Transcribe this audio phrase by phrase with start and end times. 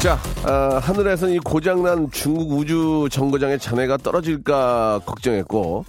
[0.00, 5.84] 자, 아, 하늘에서는 이 고장난 중국 우주 정거장의 잔해가 떨어질까 걱정했고,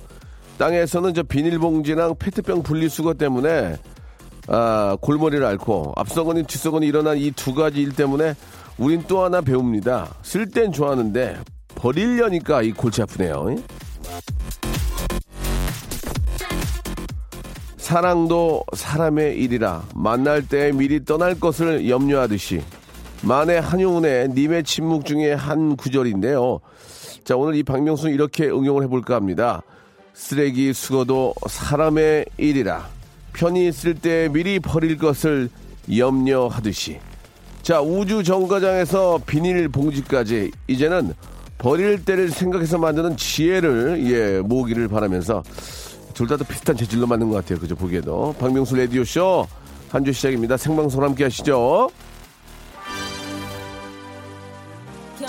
[0.57, 3.77] 땅에서는 저 비닐봉지랑 페트병 분리수거 때문에
[4.47, 8.33] 아, 골머리를 앓고 앞서거니 뒤서거니 일어난 이 두 가지 일 때문에
[8.79, 10.07] 우린 또 하나 배웁니다.
[10.23, 11.37] 쓸 땐 좋아하는데
[11.75, 13.55] 버리려니까 이 골치 아프네요.
[17.77, 22.61] 사랑도 사람의 일이라 만날 때 미리 떠날 것을 염려하듯이
[23.21, 26.59] 만의 한용운의 님의 침묵 중에 한 구절인데요.
[27.23, 29.61] 자, 오늘 이 박명수 이렇게 응용을 해볼까 합니다.
[30.13, 32.87] 쓰레기 수거도 사람의 일이라
[33.33, 35.49] 편히 쓸때 미리 버릴 것을
[35.95, 36.99] 염려하듯이
[37.61, 41.13] 자, 우주 정거장에서 비닐 봉지까지 이제는
[41.57, 45.43] 버릴 때를 생각해서 만드는 지혜를 예, 모으기를 바라면서
[46.13, 47.59] 둘 다 또 비슷한 재질로 만든 것 같아요.
[47.59, 47.75] 그죠?
[47.75, 48.35] 보기에도.
[48.39, 49.47] 박명수 라디오쇼
[49.89, 50.57] 한 주 시작입니다.
[50.57, 51.89] 생방송 함께 하시죠.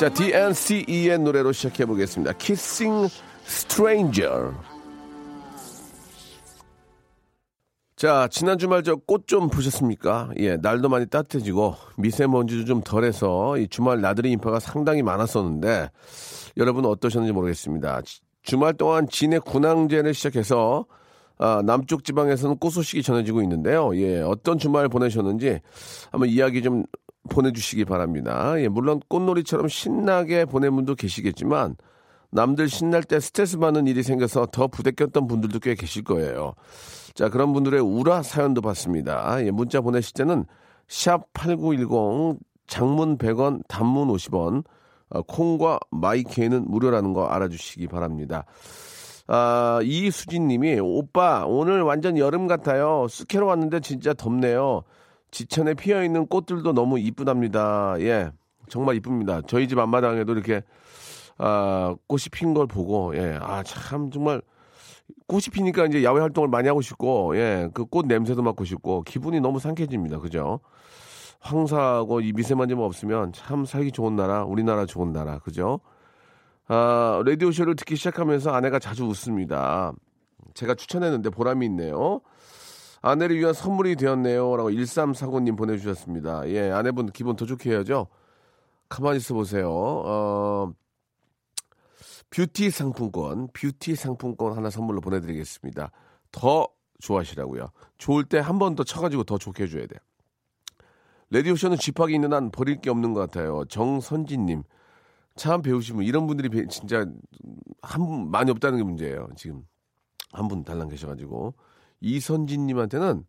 [0.00, 2.32] 자, DNCE의 노래로 시작해 보겠습니다.
[2.38, 3.12] Kissing
[3.44, 4.52] Stranger.
[7.96, 10.30] 자, 지난 주말 저 꽃 좀 보셨습니까?
[10.38, 15.90] 예, 날도 많이 따뜻해지고 미세먼지도 좀 덜해서 이 주말 나들이 인파가 상당히 많았었는데
[16.56, 18.00] 여러분 어떠셨는지 모르겠습니다.
[18.00, 20.86] 지- 주말 동안 진해 군항제를 시작해서
[21.42, 23.94] 아, 남쪽 지방에서는 꽃 소식이 전해지고 있는데요.
[23.96, 25.60] 예, 어떤 주말 보내셨는지
[26.10, 26.84] 한번 이야기 좀
[27.28, 28.60] 보내주시기 바랍니다.
[28.60, 31.76] 예, 물론 꽃놀이처럼 신나게 보낸 분도 계시겠지만
[32.30, 36.54] 남들 신날 때 스트레스 받는 일이 생겨서 더 부대꼈던 분들도 꽤 계실 거예요.
[37.14, 39.44] 자, 그런 분들의 우라 사연도 받습니다.
[39.44, 40.44] 예, 문자 보내실 때는
[40.88, 44.64] 샵 8910 장문 100원, 단문 50원,
[45.10, 48.44] 어, 콩과 마이케이는 무료라는 거 알아주시기 바랍니다.
[49.26, 53.06] 아, 이수진 님이 오빠 오늘 완전 여름 같아요.
[53.08, 54.82] 쑥해로 왔는데 진짜 덥네요.
[55.30, 57.94] 지천에 피어 있는 꽃들도 너무 이쁘답니다.
[58.00, 58.30] 예.
[58.68, 59.40] 정말 이쁩니다.
[59.46, 60.62] 저희 집 앞마당에도 이렇게
[61.38, 63.38] 아, 꽃이 핀 걸 보고 예.
[63.40, 64.42] 아, 참 정말
[65.26, 67.68] 꽃이 피니까 이제 야외 활동을 많이 하고 싶고 예.
[67.74, 70.18] 그 꽃 냄새도 맡고 싶고 기분이 너무 상쾌해집니다.
[70.20, 70.60] 그죠?
[71.40, 75.38] 황사하고 이 미세먼지만 없으면 참 살기 좋은 나라, 우리나라 좋은 나라.
[75.38, 75.80] 그죠?
[76.68, 79.92] 아, 라디오 쇼를 듣기 시작하면서 아내가 자주 웃습니다.
[80.54, 82.20] 제가 추천했는데 보람이 있네요.
[83.02, 84.56] 아내를 위한 선물이 되었네요.
[84.56, 86.48] 라고 1349님 보내주셨습니다.
[86.50, 88.08] 예, 아내분 기분 더 좋게 해야죠.
[88.88, 89.70] 가만히 있어 보세요.
[89.72, 90.72] 어,
[92.30, 95.90] 뷰티 상품권, 뷰티 상품권 하나 선물로 보내드리겠습니다.
[96.32, 96.68] 더
[97.00, 97.70] 좋아하시라고요.
[97.98, 99.98] 좋을 때 한 번 더 쳐가지고 더 좋게 해줘야 돼요.
[101.30, 103.64] 레디오쇼는 집합이 있는 한 버릴 게 없는 것 같아요.
[103.66, 104.62] 정선진님.
[105.36, 107.06] 참 배우시면 이런 분들이 배- 진짜
[107.82, 109.28] 한 분 많이 없다는 게 문제예요.
[109.36, 109.64] 지금
[110.32, 111.54] 한 분 달랑 계셔가지고
[112.00, 113.24] 이선진님한테는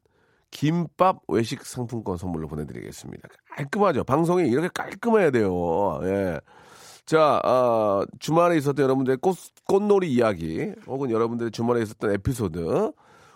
[0.49, 3.29] 김밥 외식 상품권 선물로 보내드리겠습니다.
[3.55, 4.03] 깔끔하죠.
[4.03, 5.99] 방송이 이렇게 깔끔해야 돼요.
[6.03, 6.39] 예.
[7.05, 12.91] 자, 아, 주말에 있었던 여러분들의 꽃, 꽃놀이 이야기, 혹은 여러분들의 주말에 있었던 에피소드,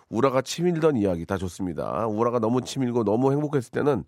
[0.10, 2.06] 우라가 치밀던 이야기 다 좋습니다.
[2.08, 4.06] 우라가 너무 치밀고 너무 행복했을 때는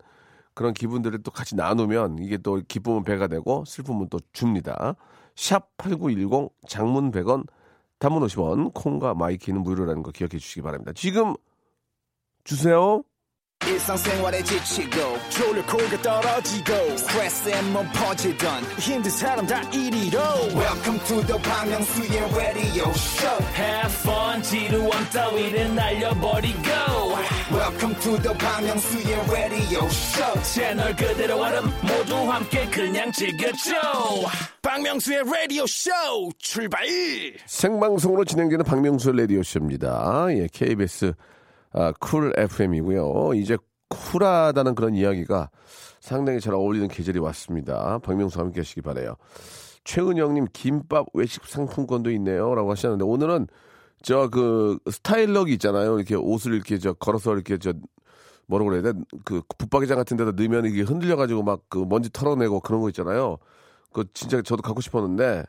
[0.54, 4.96] 그런 기분들을 또 같이 나누면 이게 또 기쁨은 배가 되고 슬픔은 또 줍니다.
[5.34, 7.46] 샵 8910 장문 100원
[7.98, 10.92] 단문 50원 콩과 my K는 무료라는 거 기억해 주시기 바랍니다.
[10.94, 11.34] 지금
[12.44, 13.02] 주세요.
[14.44, 14.96] 지치고,
[16.02, 16.96] 떨어지고,
[17.92, 18.62] 퍼지던,
[20.54, 26.62] welcome to the Park Myung-soo's radio show Have fun 지루함 따위를 날려버리고
[27.50, 33.72] welcome to the Myung-soo's radio show 채널 그대로 얼음 모두 함께 그냥 즐겨줘
[34.62, 35.90] 박명수의 라디오 쇼
[36.38, 36.80] 출발!
[37.46, 40.26] 생방송으로 진행되는 박명수 라디오 쇼입니다.
[40.30, 41.14] 예, KBS
[41.72, 43.34] 아, 쿨 FM이고요.
[43.34, 43.56] 이제
[43.88, 45.50] 쿨하다는 그런 이야기가
[46.00, 47.98] 상당히 잘 어울리는 계절이 왔습니다.
[48.00, 49.16] 박명수와 함께 하시기 바래요.
[49.84, 53.46] 최은영님 김밥 외식 상품권도 있네요라고 하셨는데 오늘은
[54.02, 55.96] 저 그 스타일러기 있잖아요.
[55.98, 57.72] 이렇게 옷을 이렇게 저 걸어서 이렇게 저
[58.46, 58.98] 뭐라고 그래야 돼?
[59.24, 63.38] 그 붙박이장 같은 데다 넣으면 이게 흔들려 가지고 막 그 먼지 털어내고 그런 거 있잖아요.
[63.92, 65.44] 그 진짜 저도 갖고 싶었는데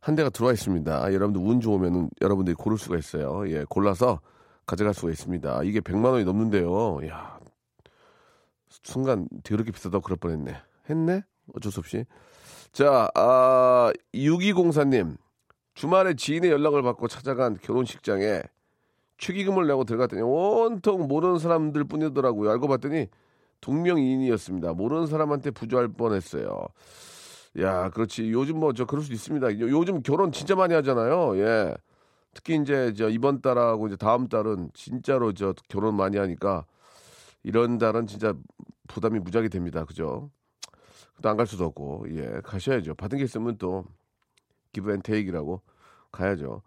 [0.00, 1.12] 한 대가 들어와 있습니다.
[1.12, 3.48] 여러분들 운 좋으면 여러분들이 고를 수가 있어요.
[3.50, 4.20] 예, 골라서
[4.66, 5.62] 가져갈 수가 있습니다.
[5.64, 6.98] 이게 100만 원이 넘는데요.
[7.08, 7.38] 야.
[8.82, 10.56] 순간 더럽게 비싸다고 그럴 뻔했네.
[10.90, 11.22] 했네?
[11.54, 12.04] 어쩔 수 없이.
[12.72, 15.16] 자, 아, 6204님.
[15.76, 18.42] 주말에 지인의 연락을 받고 찾아간 결혼식장에
[19.18, 22.50] 축의금을 내고 들어갔더니 온통 모르는 사람들 뿐이더라고요.
[22.50, 23.08] 알고 봤더니
[23.60, 24.72] 동명이인이었습니다.
[24.72, 26.66] 모르는 사람한테 부조할 뻔했어요.
[27.60, 28.32] 야, 그렇지.
[28.32, 29.60] 요즘 뭐 저 그럴 수도 있습니다.
[29.60, 31.38] 요, 요즘 결혼 진짜 많이 하잖아요.
[31.38, 31.74] 예.
[32.34, 36.66] 특히 이제 저 이번 달하고 이제 다음 달은 진짜로 저 결혼 많이 하니까
[37.44, 38.34] 이런 달은 진짜
[38.88, 39.84] 부담이 무지하게 됩니다.
[39.84, 40.30] 그죠?
[41.22, 42.94] 또 안 갈 수도 없고, 예, 가셔야죠.
[42.94, 43.84] 받은 게 있으면 또
[44.72, 45.62] give and take라고
[46.12, 46.62] 가야죠.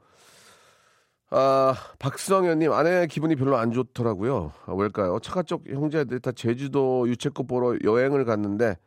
[1.31, 4.51] 아, 박성현님, 아내 기분이 별로 안 좋더라고요.
[4.65, 5.19] 아, 왜일까요?
[5.19, 8.77] 처가 쪽 형제들 다 제주도 유채꽃 보러 여행을 갔는데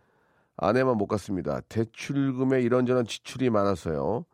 [0.57, 1.61] 아내만 못 갔습니다.
[1.69, 4.25] 대출금에 이런저런 지출이 많아서요.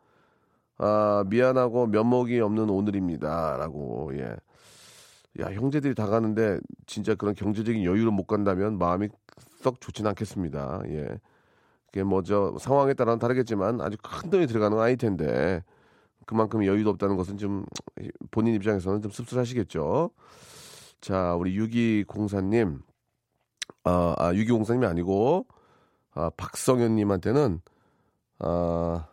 [0.79, 3.57] 아, 미안하고 면목이 없는 오늘입니다.
[3.57, 4.35] 라고, 예.
[5.39, 9.09] 야, 형제들이 다 가는데 진짜 그런 경제적인 여유를 못 간다면 마음이
[9.61, 10.81] 썩 좋진 않겠습니다.
[10.87, 11.19] 예.
[11.91, 15.63] 그게 뭐저 상황에 따라는 다르겠지만 아주 큰 돈이 들어가는 아이 텐데
[16.25, 17.65] 그만큼 여유도 없다는 것은 좀
[18.29, 20.11] 본인 입장에서는 좀 씁쓸하시겠죠.
[21.01, 22.81] 자, 우리 6204님,
[23.83, 25.47] 아, 아 6204님이 아니고,
[26.13, 27.61] 아, 박성현님한테는,
[28.39, 29.07] 아,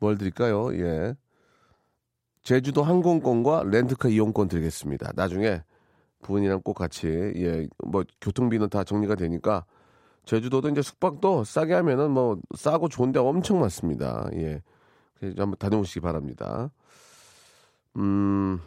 [0.00, 0.74] 뭘 드릴까요?
[0.74, 1.14] 예.
[2.42, 5.12] 제주도 항공권과 렌트카 이용권 드리겠습니다.
[5.14, 5.62] 나중에
[6.22, 9.64] 부인이랑 꼭 같이, 예, 뭐, 교통비는 다 정리가 되니까,
[10.24, 14.28] 제주도도 이제 숙박도 싸게 하면은 뭐, 싸고 좋은 데 엄청 많습니다.
[14.34, 14.62] 예.
[15.36, 16.70] 한번 다녀오시기 바랍니다.
[17.96, 18.60] 음,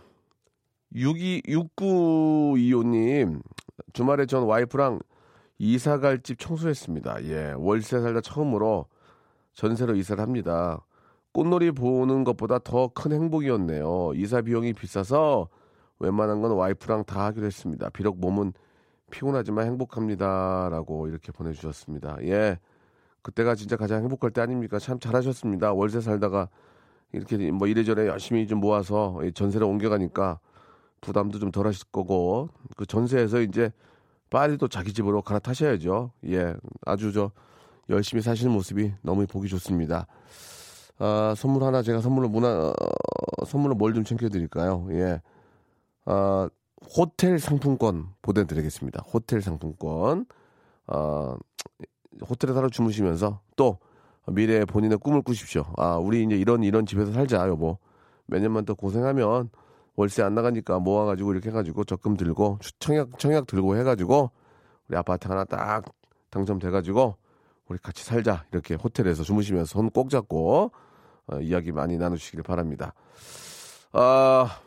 [0.93, 3.41] 62, 6925님,
[3.93, 4.99] 주말에 전 와이프랑
[5.57, 7.23] 이사 갈 집 청소했습니다.
[7.25, 8.85] 예, 월세 살다 처음으로
[9.53, 10.85] 전세로 이사를 합니다.
[11.33, 14.13] 꽃놀이 보는 것보다 더 큰 행복이었네요.
[14.15, 15.49] 이사 비용이 비싸서
[15.99, 17.89] 웬만한 건 와이프랑 다 하기로 했습니다.
[17.89, 18.53] 비록 몸은
[19.19, 20.67] 피곤하지만 행복합니다.
[20.69, 22.17] 라고 이렇게 보내주셨습니다.
[22.23, 22.59] 예.
[23.21, 24.77] 그때가 진짜 가장 행복할 때 아닙니까?
[24.77, 25.71] 참 잘하셨습니다.
[25.73, 26.49] 월세 살다가
[27.13, 30.39] 이렇게 뭐 이래저래 열심히 좀 모아서 전세를 옮겨가니까
[31.01, 33.71] 부담도 좀 덜 하실 거고 그 전세에서 이제
[34.29, 36.11] 빨리 또 자기 집으로 갈아타셔야죠.
[36.27, 36.53] 예,
[36.85, 37.31] 아주 저
[37.89, 40.07] 열심히 사시는 모습이 너무 보기 좋습니다.
[40.99, 44.87] 아, 선물 하나 제가 선물로 문화 어, 선물로 뭘 좀 챙겨드릴까요?
[44.91, 45.21] 예,
[46.05, 46.49] 아,
[46.97, 49.03] 호텔 상품권 보내드리겠습니다.
[49.11, 50.25] 호텔 상품권.
[50.87, 51.37] 아,
[52.27, 53.79] 호텔에 살아 주무시면서 또
[54.27, 55.65] 미래에 본인의 꿈을 꾸십시오.
[55.77, 57.77] 아, 우리 이제 이런 이런 집에서 살자, 여보.
[58.27, 59.49] 몇 년만 더 고생하면
[59.95, 64.31] 월세 안 나가니까 모아가지고 이렇게 해가지고 적금 들고 청약 청약 들고 해가지고
[64.87, 65.85] 우리 아파트 하나 딱
[66.31, 67.15] 당첨돼가지고
[67.67, 70.71] 우리 같이 살자 이렇게 호텔에서 주무시면서 손 꼭 잡고
[71.27, 72.93] 어, 이야기 많이 나누시길 바랍니다.
[73.93, 74.59] 아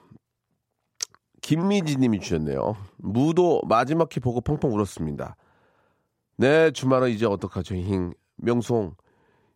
[1.49, 2.77] 김미지님이 주셨네요.
[2.99, 5.35] 무도 마지막 키 보고 펑펑 울었습니다.
[6.37, 8.13] 네, 주말은 이제 어떡하죠, 힝.
[8.37, 8.95] 명송,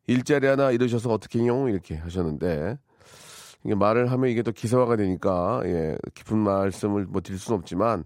[0.07, 1.69] 일자리 하나 잃으셔서 어떻게요?
[1.69, 2.79] 이렇게 하셨는데,
[3.63, 8.05] 이게 말을 하면 이게 또 기사화가 되니까, 예, 깊은 말씀을 뭐 드릴 수는 없지만,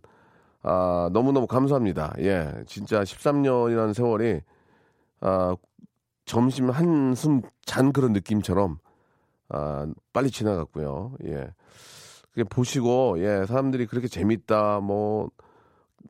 [0.65, 2.17] 아, 너무너무 감사합니다.
[2.19, 4.41] 예, 진짜 13년이라는 세월이,
[5.21, 5.55] 아,
[6.25, 8.79] 점심 한숨 잔 그런 느낌처럼,
[9.49, 11.13] 아, 빨리 지나갔고요.
[11.27, 11.51] 예.
[12.45, 15.31] 보시고, 예, 사람들이 그렇게 재밌다, 뭐,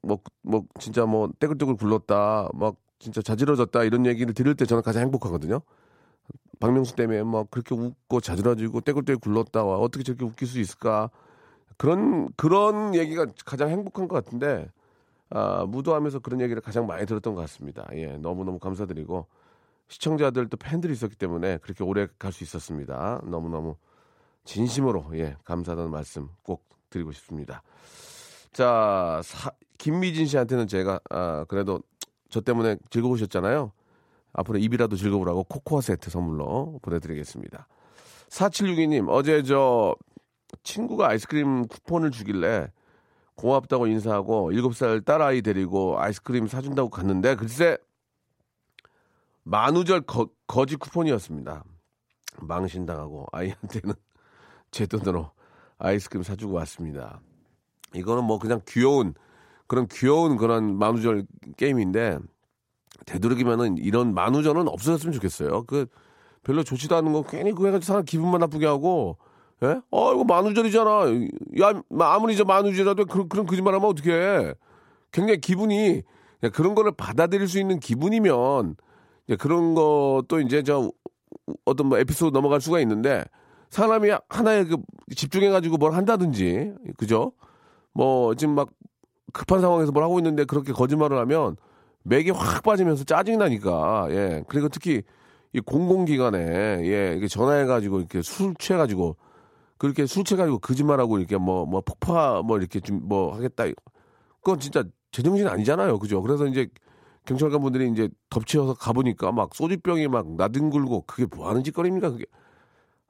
[0.02, 5.02] 뭐, 뭐, 진짜 뭐, 떼굴떼굴 굴렀다, 막, 진짜 자지러졌다, 이런 얘기를 들을 때 저는 가장
[5.04, 5.60] 행복하거든요.
[6.60, 11.10] 박명수 때문에 막 그렇게 웃고 자지러지고 떼굴떼굴 굴렀다, 와, 어떻게 저렇게 웃길 수 있을까.
[11.78, 14.70] 그런, 그런 얘기가 가장 행복한 것 같은데,
[15.30, 17.86] 아, 무도하면서 그런 얘기를 가장 많이 들었던 것 같습니다.
[17.94, 19.26] 예, 너무 너무 감사드리고,
[19.88, 23.20] 시청자들 또 팬들이 있었기 때문에 그렇게 오래 갈 수 있었습니다.
[23.24, 23.76] 너무 너무
[24.46, 27.62] 진심으로, 예, 감사하다는 말씀 꼭 드리고 싶습니다.
[28.52, 31.80] 자, 사, 김미진 씨한테는 제가 아, 그래도
[32.30, 33.72] 저 때문에 즐거우셨잖아요.
[34.32, 37.66] 앞으로 입이라도 즐거우라고 코코아 세트 선물로 보내드리겠습니다.
[38.28, 39.94] 4762님, 어제 저
[40.62, 42.70] 친구가 아이스크림 쿠폰을 주길래
[43.34, 47.76] 고맙다고 인사하고 7살 딸아이 데리고 아이스크림 사준다고 갔는데 글쎄
[49.42, 51.64] 만우절 거, 거지 쿠폰이었습니다.
[52.40, 53.94] 망신당하고 아이한테는
[54.76, 55.30] 제 돈으로
[55.78, 57.20] 아이스크림 사주고 왔습니다.
[57.94, 59.14] 이거는 뭐 그냥 귀여운
[59.66, 61.24] 그런 귀여운 그런 만우절
[61.56, 62.18] 게임인데
[63.06, 65.62] 되도록이면은 이런 만우절은 없어졌으면 좋겠어요.
[65.62, 65.86] 그
[66.42, 69.16] 별로 좋지도 않은 거 괜히 그거 해가지고 사람 기분만 나쁘게 하고
[69.62, 69.80] 예?
[69.90, 70.90] 어 이거 만우절이잖아.
[71.62, 74.52] 야 아무리 저 만우절이라도 그런 그런 거짓말하면 어떻게?
[75.10, 76.02] 굉장히 기분이
[76.52, 78.76] 그런 거를 받아들일 수 있는 기분이면
[79.38, 80.92] 그런 것도 이제 저
[81.64, 83.24] 어떤 뭐 에피소드 넘어갈 수가 있는데
[83.70, 84.76] 사람이 하나에 그
[85.14, 87.32] 집중해가지고 뭘 한다든지 그죠?
[87.92, 88.68] 뭐 지금 막
[89.32, 91.56] 급한 상황에서 뭘 하고 있는데 그렇게 거짓말을 하면
[92.04, 94.44] 맥이 확 빠지면서 짜증이 나니까, 예.
[94.48, 95.02] 그리고 특히
[95.52, 96.38] 이 공공기관에,
[96.82, 99.16] 예, 이렇게 전화해가지고 이렇게 술 취해가지고,
[99.78, 103.64] 그렇게 술 취해가지고 거짓말하고 이렇게 뭐, 뭐 폭파 뭐 이렇게 좀 뭐 하겠다.
[104.40, 105.98] 그건 진짜 제정신 아니잖아요.
[105.98, 106.22] 그죠?
[106.22, 106.68] 그래서 이제
[107.26, 112.10] 경찰관 분들이 이제 덮치어서 가보니까 막 소주병이 막 나뒹굴고 그게 뭐 하는 짓거리입니까?
[112.10, 112.24] 그게.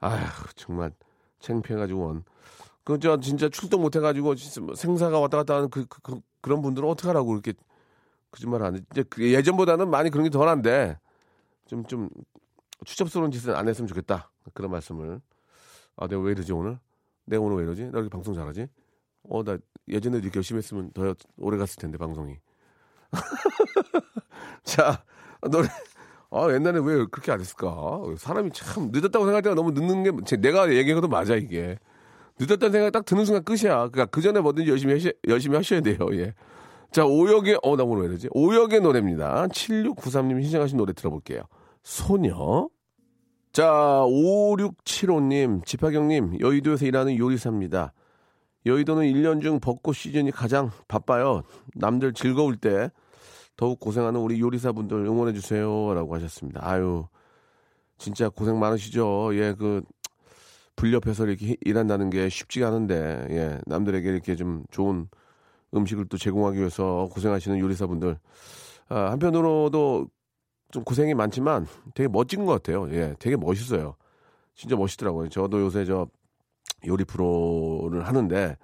[0.00, 0.92] 아휴, 정말
[1.40, 2.24] 창피해가지고 원.
[2.84, 7.08] 그저 진짜 출동 못해가지고 뭐 생사가 왔다 갔다 하는 그, 그, 그 런 분들은 어떻게
[7.08, 7.52] 하라고 그렇게
[8.30, 8.80] 거짓말 안 해.
[8.92, 10.98] 이제 그 예전보다는 많이 그런 게 덜한데
[11.66, 12.08] 좀, 좀
[12.84, 14.30] 추접스러운 짓은 안 했으면 좋겠다.
[14.54, 15.20] 그런 말씀을.
[15.96, 16.78] 아, 내가 왜 이러지 오늘?
[17.24, 17.84] 내가 오늘 왜 이러지?
[17.86, 18.68] 나 이렇게 방송 잘하지?
[19.28, 22.36] 어, 나 예전에 이렇게 열심히 했으면 더 오래 갔을 텐데, 방송이.
[24.62, 25.02] 자,
[25.50, 25.68] 노래.
[26.36, 28.00] 아, 옛날에 왜 그렇게 안 했을까?
[28.18, 31.78] 사람이 참 늦었다고 생각할 때가 너무 늦는 게, 내가 얘기해도 맞아, 이게.
[32.38, 33.88] 늦었다는 생각이 딱 드는 순간 끝이야.
[33.88, 36.34] 그러니까 그 전에 뭐든지 열심히 하시, 열심히 하셔야 돼요, 예.
[36.92, 38.28] 자, 오역의, 어, 나 오늘 왜 이러지?
[38.32, 39.46] 오역의 노래입니다.
[39.48, 41.42] 7693님 신청하신 노래 들어볼게요.
[41.82, 42.68] 소녀.
[43.52, 47.94] 자, 5675님, 지파경님, 여의도에서 일하는 요리사입니다.
[48.66, 51.42] 여의도는 1년 중 벚꽃 시즌이 가장 바빠요.
[51.74, 52.90] 남들 즐거울 때
[53.56, 55.94] 더욱 고생하는 우리 요리사분들 응원해 주세요.
[55.94, 56.60] 라고 하셨습니다.
[56.62, 57.06] 아유,
[57.98, 59.30] 진짜 고생 많으시죠.
[59.34, 59.82] 예, 그,
[60.76, 65.08] 불 옆에서 이렇게 일한다는 게 쉽지가 않은데, 예, 남들에게 이렇게 좀 좋은
[65.74, 68.18] 음식을 또 제공하기 위해서 고생하시는 요리사분들.
[68.88, 70.08] 아, 한편으로도
[70.70, 72.90] 좀 고생이 많지만 되게 멋진 것 같아요.
[72.92, 73.96] 예, 되게 멋있어요.
[74.54, 75.28] 진짜 멋있더라고요.
[75.28, 76.06] 저도 요새 저
[76.86, 78.56] 요리 프로를 하는데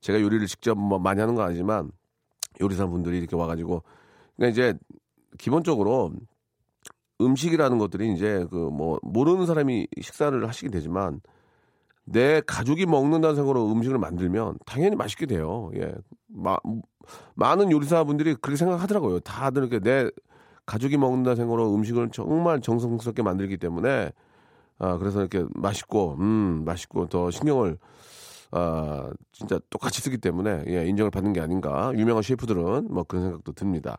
[0.00, 1.90] 제가 요리를 직접 뭐 많이 하는 건 아니지만
[2.60, 3.82] 요리사 분들이 이렇게 와가지고
[4.38, 4.78] 그러니까 이제
[5.38, 6.12] 기본적으로
[7.20, 11.20] 음식이라는 것들이 이제 그 뭐 모르는 사람이 식사를 하시게 되지만
[12.04, 15.70] 내 가족이 먹는다는 생각으로 음식을 만들면 당연히 맛있게 돼요.
[15.76, 15.92] 예.
[16.28, 16.56] 마,
[17.34, 19.20] 많은 요리사분들이 그렇게 생각하더라고요.
[19.20, 20.10] 다들 이렇게 내
[20.66, 24.12] 가족이 먹는다는 생각으로 음식을 정말 정성스럽게 만들기 때문에
[24.78, 27.78] 아, 그래서 이렇게 맛있고, 음, 맛있고 더 신경을,
[28.52, 31.92] 아, 진짜 똑같이 쓰기 때문에, 예, 인정을 받는 게 아닌가.
[31.96, 33.98] 유명한 셰프들은 뭐 그런 생각도 듭니다.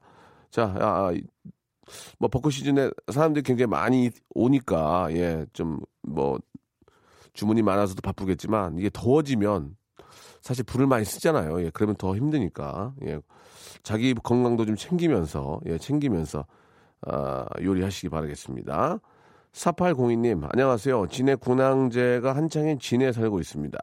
[0.52, 1.12] 자, 아,
[2.18, 6.40] 뭐 벚꽃 시즌에 사람들이 굉장히 많이 오니까, 예, 좀 뭐,
[7.34, 9.76] 주문이 많아서도 바쁘겠지만, 이게 더워지면
[10.42, 11.64] 사실 불을 많이 쓰잖아요.
[11.64, 13.20] 예, 그러면 더 힘드니까, 예,
[13.84, 16.46] 자기 건강도 좀 챙기면서, 예, 챙기면서,
[17.02, 19.00] 아, 요리하시기 바라겠습니다.
[19.52, 21.08] 4802님, 안녕하세요.
[21.08, 23.78] 진해 군항제가 한창인 진해에 살고 있습니다.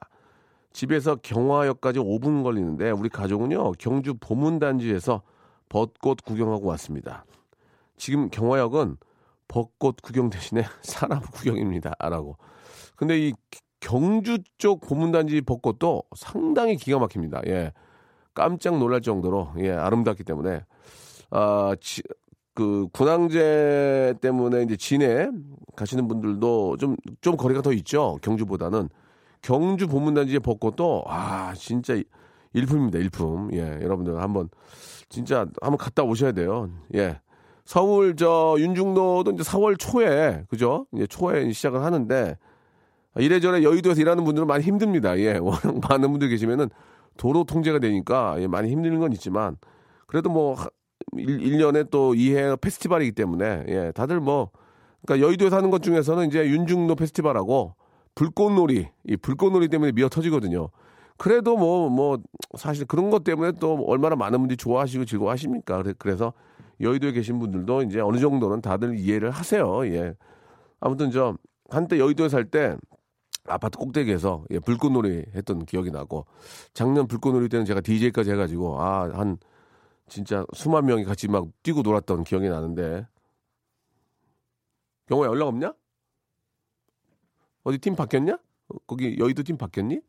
[0.72, 5.22] 집에서 경화역까지 5분 걸리는데 우리 가족은요, 경주 보문단지에서
[5.68, 7.24] 벚꽃 구경하고 왔습니다.
[7.96, 8.96] 지금 경화역은
[9.48, 11.94] 벚꽃 구경 대신에 사람 구경입니다.
[11.98, 12.36] 라고.
[12.96, 13.32] 근데 이
[13.80, 17.42] 경주 쪽 보문단지 벚꽃도 상당히 기가 막힙니다.
[17.46, 17.72] 예.
[18.34, 20.62] 깜짝 놀랄 정도로, 예, 아름답기 때문에,
[21.30, 22.02] 아, 지,
[22.54, 25.28] 그 군항제 때문에 이제 진해
[25.74, 28.18] 가시는 분들도 좀, 좀 거리가 더 있죠.
[28.22, 28.88] 경주보다는.
[29.40, 31.94] 경주 보문단지의 벚꽃도, 아, 진짜
[32.56, 32.98] 일품입니다.
[32.98, 33.50] 일품.
[33.52, 34.48] 예, 여러분들 한번,
[35.08, 36.70] 진짜 한번 갔다 오셔야 돼요.
[36.94, 37.20] 예.
[37.64, 40.86] 서울 저 윤중로도 이제 4월 초에, 그죠?
[40.94, 42.38] 이제 초에 시작을 하는데,
[43.18, 45.18] 이래저래 여의도에서 일하는 분들은 많이 힘듭니다.
[45.18, 45.36] 예.
[45.38, 46.70] 워낙 많은 분들 계시면은
[47.16, 49.56] 도로 통제가 되니까 예, 많이 힘드는 건 있지만,
[50.06, 50.56] 그래도 뭐,
[51.16, 54.50] 1, 년에또 2회 페스티벌이기 때문에, 예, 다들 뭐,
[55.04, 57.74] 그러니까 여의도에 사는 것 중에서는 이제 윤중로 페스티벌하고
[58.14, 60.70] 불꽃놀이, 이 불꽃놀이 때문에 미어 터지거든요.
[61.16, 62.18] 그래도 뭐, 뭐,
[62.58, 65.82] 사실 그런 것 때문에 또 얼마나 많은 분들이 좋아하시고 즐거워하십니까.
[65.98, 66.32] 그래서
[66.80, 69.86] 여의도에 계신 분들도 이제 어느 정도는 다들 이해를 하세요.
[69.86, 70.14] 예.
[70.80, 71.36] 아무튼 저,
[71.70, 72.76] 한때 여의도에 살 때
[73.48, 76.26] 아파트 꼭대기에서 예, 불꽃놀이 했던 기억이 나고
[76.74, 79.38] 작년 불꽃놀이 때는 제가 DJ까지 해가지고 아, 한
[80.08, 83.06] 진짜 수만 명이 같이 막 뛰고 놀았던 기억이 나는데
[85.06, 85.74] 경호야 연락 없냐?
[87.64, 88.38] 어디 팀 바뀌었냐?
[88.86, 90.00] 거기 여의도 팀 바뀌었니?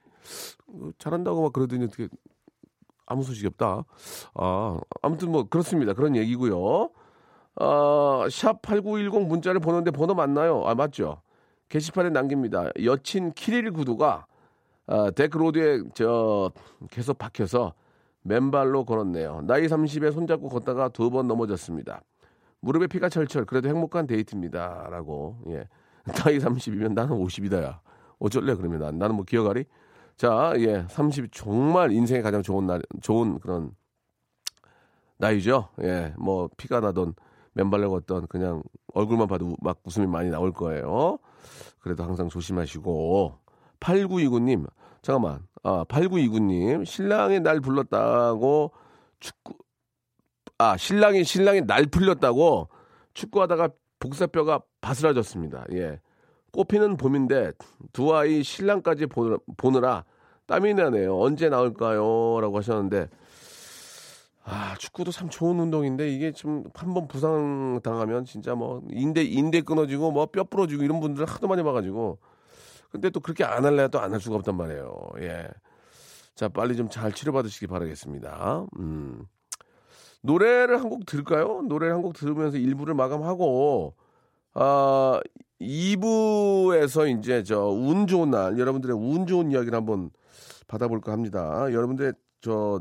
[0.67, 2.07] 어, 잘한다고 막 그러더니 어떻게
[3.05, 3.83] 아무 소식이 없다.
[4.35, 5.93] 아, 아무튼 뭐 그렇습니다.
[5.93, 6.89] 그런 얘기고요.
[7.55, 10.63] 아, 샵8910 문자를 보는데 번호 맞나요?
[10.65, 11.21] 아, 맞죠.
[11.69, 12.69] 게시판에 남깁니다.
[12.83, 14.25] 여친 키릴 구두가
[14.87, 16.51] 아, 데크로드에 저
[16.91, 17.73] 계속 박혀서
[18.21, 19.41] 맨발로 걸었네요.
[19.43, 22.01] 나이 30에 손잡고 걷다가 두 번 넘어졌습니다.
[22.59, 23.45] 무릎에 피가 철철.
[23.45, 24.87] 그래도 행복한 데이트입니다.
[24.89, 25.37] 라고.
[25.49, 25.67] 예.
[26.05, 27.79] 나이 30이면 나는 50이다, 야.
[28.19, 28.97] 어쩔래, 그러면 난.
[28.97, 29.65] 나는 뭐 기어가리?
[30.17, 30.85] 자, 예.
[30.89, 33.71] 30 정말 인생에 가장 좋은 날, 좋은 그런
[35.17, 35.69] 나이죠.
[35.83, 36.13] 예.
[36.17, 37.13] 뭐 피가 나던
[37.53, 41.19] 맨발로 걷던 그냥 얼굴만 봐도 막 웃음이 많이 나올 거예요.
[41.79, 43.39] 그래도 항상 조심하시고.
[43.79, 44.67] 8929님,
[45.01, 45.47] 잠깐만.
[45.63, 48.71] 아, 8929님, 신랑이 날 불렀다고
[49.19, 49.55] 축구,
[50.57, 52.69] 아, 신랑이, 신랑이 날 풀렸다고
[53.13, 53.69] 축구하다가
[53.99, 55.65] 복사뼈가 바스라졌습니다.
[55.73, 55.99] 예.
[56.51, 57.51] 꽃피는 봄인데
[57.93, 59.07] 두 아이 신랑까지
[59.57, 60.03] 보느라,
[60.47, 61.19] 땀이 나네요.
[61.19, 62.39] 언제 나올까요?
[62.41, 63.09] 라고 하셨는데
[64.43, 69.61] 아, 축구도 참 좋은 운동인데 이게 좀 한 번 부상 당하면 진짜 뭐 인대 인대
[69.61, 72.17] 끊어지고 뭐 뼈 부러지고 이런 분들 하도 많이 봐 가지고
[72.89, 74.95] 근데 또 그렇게 안 할래 또안 할 수가 없단 말이에요.
[75.19, 75.47] 예.
[76.35, 78.65] 자, 빨리 좀 잘 치료받으시기 바라겠습니다.
[78.79, 79.25] 음.
[80.21, 81.61] 노래를 한 곡 들을까요?
[81.67, 83.93] 노래를 한 곡 들으면서 1부를 마감하고,
[84.53, 85.19] 아,
[85.61, 90.09] 2부에서 이제 저 운 좋은 날, 여러분들의 운 좋은 이야기를 한번
[90.67, 91.65] 받아볼까 합니다.
[91.71, 92.79] 여러분들의 저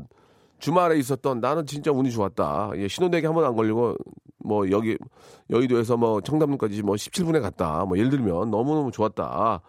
[0.59, 2.71] 주말에 있었던 나는 진짜 운이 좋았다.
[2.75, 3.95] 예, 신혼대기 한 번 안 걸리고
[4.39, 4.97] 뭐 여기
[5.49, 7.85] 여의도에서 뭐 청담동까지 뭐 17분에 갔다.
[7.85, 9.61] 뭐 예를 들면 너무너무 좋았다.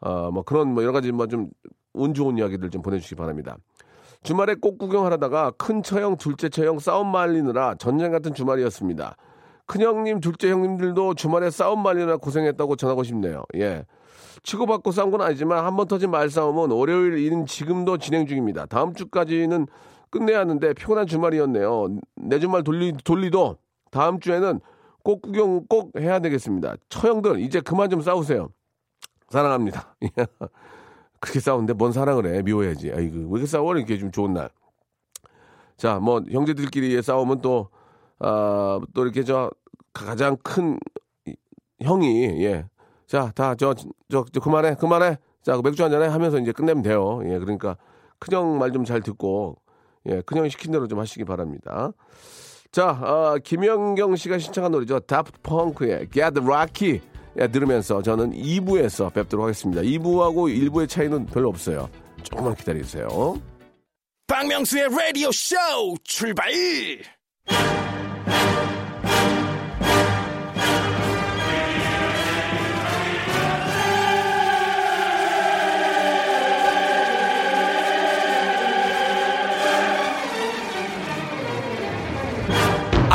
[0.00, 1.50] 아, 뭐 그런 뭐 여러 가지 뭐 좀
[1.96, 3.56] 운 좋은 이야기들 좀 보내주시기 바랍니다.
[4.24, 9.16] 주말에 꽃 구경하다가 큰 처형, 둘째 처형 싸움 말리느라 전쟁 같은 주말이었습니다.
[9.66, 13.44] 큰형님, 둘째 형님들도 주말에 싸움 말리느라 고생했다고 전하고 싶네요.
[13.56, 13.84] 예.
[14.42, 18.66] 치고받고 싸운 건 아니지만 한 번 터진 말싸움은 월요일 인 지금도 진행 중입니다.
[18.66, 19.66] 다음 주까지는
[20.10, 21.96] 끝내야 하는데 피곤한 주말이었네요.
[22.16, 23.56] 내 주말 돌리, 돌리도
[23.90, 24.60] 다음 주에는
[25.02, 26.76] 꽃 구경 꼭 해야 되겠습니다.
[26.88, 28.48] 처형들 이제 그만 좀 싸우세요.
[29.30, 29.96] 사랑합니다.
[31.20, 32.92] 그렇게 싸우는데 뭔 사랑을 해 미워야지.
[32.92, 34.50] 아이고 왜 이렇게 싸워 이렇게 좀 좋은 날.
[35.76, 37.68] 자, 뭐 형제들끼리의 싸움은 또
[38.20, 39.50] 아, 또 이렇게 저
[39.92, 40.78] 가장 큰
[41.80, 42.64] 형이 예.
[43.06, 44.74] 자, 다저저저 그만해.
[44.76, 45.18] 그만해.
[45.42, 47.20] 자, 맥주 한 잔 해 하면서 이제 끝내면 돼요.
[47.24, 47.38] 예.
[47.38, 47.76] 그러니까
[48.18, 49.56] 큰형 말 좀 잘 듣고
[50.06, 51.92] 예, 큰형이 시킨 대로 좀 하시기 바랍니다.
[52.72, 55.00] 자, 어, 김영경 씨가 신청한 노래죠.
[55.00, 57.00] 다프트 펑크의 Get Rocky
[57.38, 59.82] 예, 들으면서 저는 2부에서 뵙도록 하겠습니다.
[59.82, 61.88] 2부하고 1부의 차이는 별로 없어요.
[62.22, 63.08] 조금만 기다리세요.
[64.26, 65.56] 박명수의 라디오 쇼
[66.04, 66.50] 출발!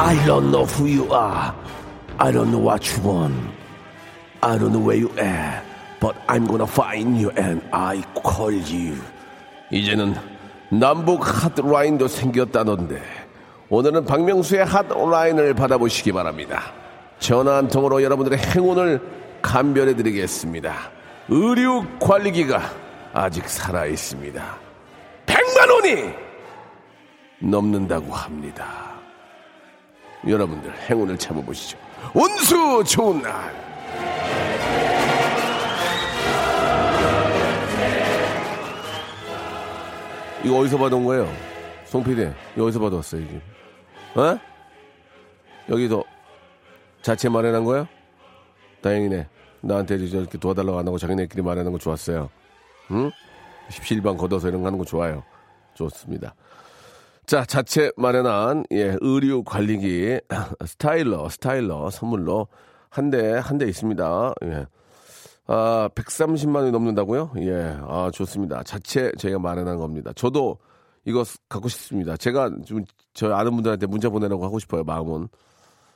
[0.09, 1.53] I don't know who you are.
[2.17, 3.35] I don't know what you want.
[4.41, 5.63] I don't know where you at.
[5.99, 8.95] But I'm gonna find you and I call you.
[9.69, 10.15] 이제는
[10.69, 13.18] 남북 핫라인도 생겼다던데
[13.71, 16.73] 오늘은 박명수의 핫라인을 받아보시기 바랍니다.
[17.19, 18.99] 전화 한 통으로 여러분들의 행운을
[19.43, 20.75] 감별해 드리겠습니다.
[21.27, 22.61] 의류 관리기가
[23.13, 24.57] 아직 살아 있습니다.
[25.27, 26.13] 100만 원이
[27.39, 28.95] 넘는다고 합니다.
[30.27, 31.77] 여러분들 행운을 참아보시죠.
[32.15, 33.53] 운수 좋은 날.
[40.43, 41.31] 이거 어디서 받은 거예요?
[41.85, 43.39] 송피디, 이거 어디서 받았어요, 이게?
[44.15, 44.39] 어?
[45.69, 46.03] 여기도
[47.01, 47.87] 자체 마련한 거예요?
[48.81, 49.27] 다행이네.
[49.61, 52.29] 나한테 이렇게 도와달라고 안 하고 자기네끼리 마련한 거 좋았어요.
[52.91, 53.11] 응?
[53.69, 55.23] 17방 걷어서 이런 거 하는 거 좋아요.
[55.75, 56.33] 좋습니다.
[57.25, 60.19] 자, 자체 마련한, 예, 의류 관리기,
[60.65, 62.47] 스타일러, 스타일러 선물로
[62.89, 64.33] 한 대, 한 대 있습니다.
[64.45, 64.65] 예.
[65.45, 67.33] 아, 130만 원이 넘는다고요?
[67.41, 68.63] 예, 아, 좋습니다.
[68.63, 70.11] 자체 저희가 마련한 겁니다.
[70.15, 70.57] 저도
[71.05, 72.17] 이거 갖고 싶습니다.
[72.17, 72.83] 제가 좀,
[73.13, 75.27] 저 아는 분들한테 문자 보내라고 하고 싶어요, 마음은.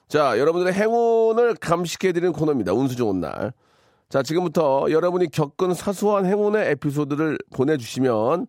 [0.08, 2.74] 자, 여러분들의 행운을 감식해드리는 코너입니다.
[2.74, 3.54] 운수 좋은 날.
[4.10, 8.48] 자, 지금부터 여러분이 겪은 사소한 행운의 에피소드를 보내주시면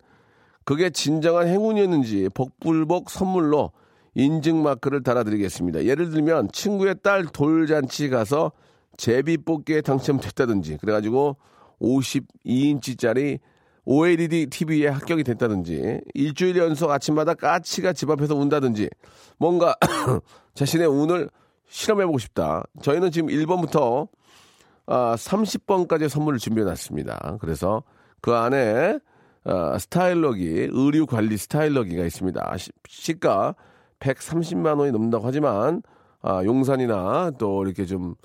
[0.63, 3.71] 그게 진정한 행운이었는지 복불복 선물로
[4.15, 5.85] 인증 마크를 달아드리겠습니다.
[5.85, 8.51] 예를 들면 친구의 딸 돌잔치 가서
[8.97, 11.37] 제비 뽑기에 당첨됐다든지 그래가지고
[11.81, 13.39] 52인치짜리
[13.85, 18.89] OLED TV에 합격이 됐다든지 일주일 연속 아침마다 까치가 집 앞에서 운다든지
[19.37, 19.75] 뭔가
[20.55, 21.29] 자신의 운을
[21.67, 22.63] 실험해보고 싶다.
[22.81, 24.07] 저희는 지금 1번부터
[24.87, 27.37] 아, 30번까지 선물을 준비해놨습니다.
[27.41, 27.83] 그래서
[28.21, 28.99] 그 안에
[29.43, 32.57] 아, 스타일러기, 의류 관리 스타일러기가 있습니다.
[32.57, 33.55] 시, 시가
[33.99, 35.81] 130만 원이 넘는다고 하지만
[36.21, 38.15] 아, 용산이나 또 이렇게 좀,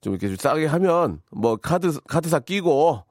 [0.00, 3.02] 좀 이렇게 좀 싸게 하면 뭐 카드 카드사 끼고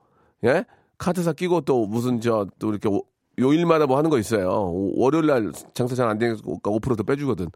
[0.45, 0.65] 예
[1.03, 3.03] 카드사 끼고 또 무슨 저 또 이렇게 오-
[3.39, 4.47] 요일마다 뭐 하는 거 있어요.
[4.49, 7.47] 오- 월요일 날 장사 잘 안 되니까 5%더 빼주거든.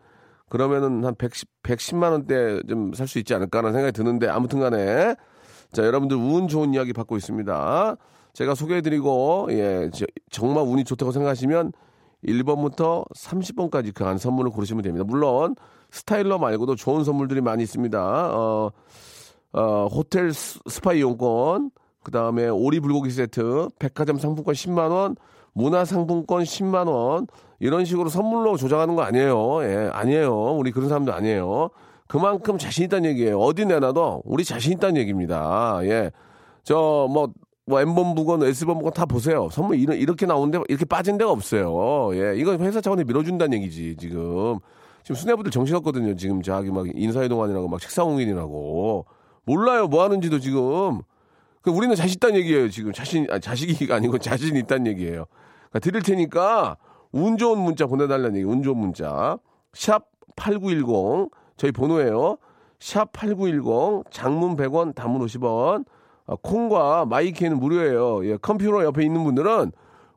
[0.49, 5.15] 그러면은 한 110, 110만 원대 좀 살 수 있지 않을까라는 생각이 드는데 아무튼 간에
[5.73, 7.95] 자, 여러분들 운 좋은 이야기 받고 있습니다.
[8.33, 11.73] 제가 소개해드리고, 예, 저- 정말 운이 좋다고 생각하시면
[12.25, 15.03] 1번부터 30번까지 그 안 선물을 고르시면 됩니다.
[15.05, 15.55] 물론,
[15.91, 17.99] 스타일러 말고도 좋은 선물들이 많이 있습니다.
[18.37, 18.71] 어,
[19.53, 21.71] 어, 호텔 스- 스파 이용권,
[22.07, 25.17] 그 다음에 오리 불고기 세트, 백화점 상품권 10만원,
[25.51, 27.27] 문화상품권 10만 원
[27.59, 29.61] 이런 식으로 선물로 조장하는 거 아니에요.
[29.63, 30.55] 예, 아니에요.
[30.55, 31.69] 우리 그런 사람도 아니에요.
[32.07, 33.37] 그만큼 자신 있다는 얘기예요.
[33.37, 35.81] 어디 내놔도 우리 자신 있다는 얘기입니다.
[35.83, 36.11] 예.
[36.63, 37.33] 저, 뭐,
[37.65, 39.49] 뭐, M본부건 S본부건 다 보세요.
[39.51, 42.11] 선물 이런, 이렇게 나오는데 이렇게 빠진 데가 없어요.
[42.13, 42.37] 예.
[42.37, 44.59] 이거 회사 차원에 밀어준다는 얘기지, 지금.
[45.03, 46.15] 지금 수뇌부들 정신없거든요.
[46.15, 49.05] 지금 자기 막 인사이동안이라고 막 책상홍인이라고.
[49.43, 49.87] 몰라요.
[49.87, 51.01] 뭐 하는지도 지금.
[51.67, 52.69] 그 우리는 자신 있다는 얘기예요.
[52.69, 55.25] 지금 자신, 아, 자식이 아니고 자신 있다는 얘기예요.
[55.69, 56.77] 그러니까 드릴 테니까
[57.11, 59.37] 운 좋은 문자 보내달라는 얘기, 운 좋은 문자.
[59.73, 60.05] 샵
[60.37, 61.29] 8910.
[61.57, 62.37] 저희 번호예요.
[62.79, 64.05] 샵 8910.
[64.11, 65.83] 장문 100원, 단문 50원.
[66.27, 68.25] 아, 콩과 my K는 무료예요.
[68.27, 69.73] 예, 컴퓨터 옆에 있는 분들은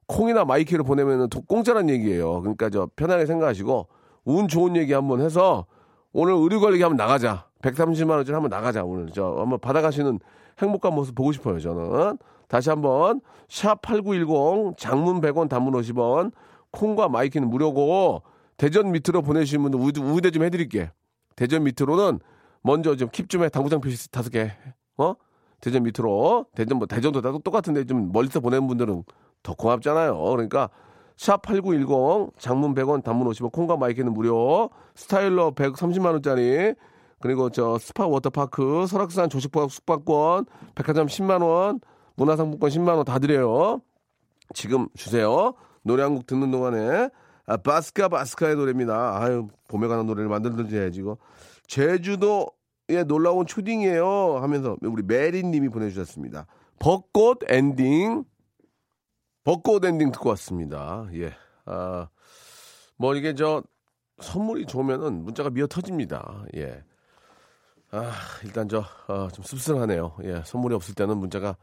[0.06, 2.42] 콩이나 my K를 보내면 공짜란 얘기예요.
[2.42, 3.88] 그러니까 저 편하게 생각하시고
[4.26, 5.66] 운 좋은 얘기 한번 해서
[6.12, 7.46] 오늘 의류 관리 한번 나가자.
[7.62, 8.84] 130만 원짜리 한번 나가자.
[8.84, 10.20] 오늘 저 한번 받아가시는
[10.60, 11.58] 행복한 모습 보고 싶어요.
[11.60, 12.18] 저는
[12.48, 16.32] 다시 한번 샵8910 장문 100원 단문 50원
[16.72, 18.22] 콩과 my K는 무료고
[18.56, 20.90] 대전 밑으로 보내주신 분들 우대, 우대 좀 해드릴게.
[21.36, 22.20] 대전 밑으로는
[22.62, 23.48] 먼저 좀 keep 좀 해.
[23.48, 24.52] 당구장 표시 다섯 개.
[24.98, 25.14] 어?
[25.60, 29.04] 대전 밑으로 대전 뭐 대전도 다 똑같은데 좀 멀리서 보내는 분들은
[29.42, 30.18] 더 고맙잖아요.
[30.22, 30.68] 그러니까
[31.16, 36.74] 샵8910 장문 100원 단문 50원 콩과 my K는 무료 스타일러 130만 원짜리
[37.20, 41.80] 그리고 저 스파 워터파크 설악산 조식 숙박권 백화점 10만 원
[42.16, 43.80] 문화상품권 10만 원 다 드려요.
[44.54, 45.54] 지금 주세요.
[45.82, 47.08] 노래 한 곡 듣는 동안에
[47.46, 49.18] 아, 버스커 버스커의 노래입니다.
[49.22, 51.16] 아유 봄에 관한 노래를 만들든지 이거
[51.66, 52.48] 제주도
[52.90, 54.38] 예, 놀라운 초딩이에요.
[54.40, 56.46] 하면서 우리 메리님이 보내주셨습니다.
[56.80, 58.24] 벚꽃 엔딩.
[59.44, 61.06] 벚꽃 엔딩 듣고 왔습니다.
[61.14, 61.32] 예.
[61.66, 62.08] 아,
[62.96, 63.62] 뭐 이게 저
[64.20, 66.44] 선물이 좋으면은 문자가 미어 터집니다.
[66.56, 66.82] 예.
[67.92, 68.12] 아,
[68.44, 70.16] 일단 저, 어, 좀 씁쓸하네요.
[70.24, 70.42] 예.
[70.44, 71.56] 선물이 없을 때는 문자가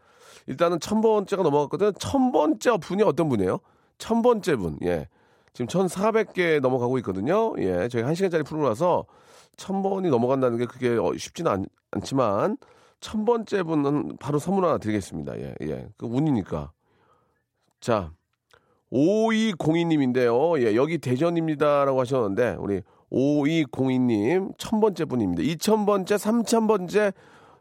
[0.45, 1.91] 일단은 천 번째가 넘어갔거든요.
[1.93, 3.59] 천 번째 분이 어떤 분이에요?
[3.97, 4.77] 천 번째 분.
[4.83, 5.07] 예.
[5.53, 7.53] 지금 천사백 개 넘어가고 있거든요.
[7.59, 7.87] 예.
[7.87, 9.05] 저희 한 시간짜리 프로라서
[9.55, 12.57] 천 번이 넘어간다는 게 그게 어, 쉽지는 않, 않지만
[12.99, 15.37] 천 번째 분은 바로 선물 하나 드리겠습니다.
[15.39, 15.87] 예, 예.
[15.97, 16.71] 그 운이니까.
[17.79, 18.11] 자,
[18.91, 20.59] 5202님인데요.
[20.61, 22.81] 예, 여기 대전입니다라고 하셨는데 우리
[23.11, 25.43] 5202님 천 번째 분입니다.
[25.43, 27.13] 2000번째, 3000번째,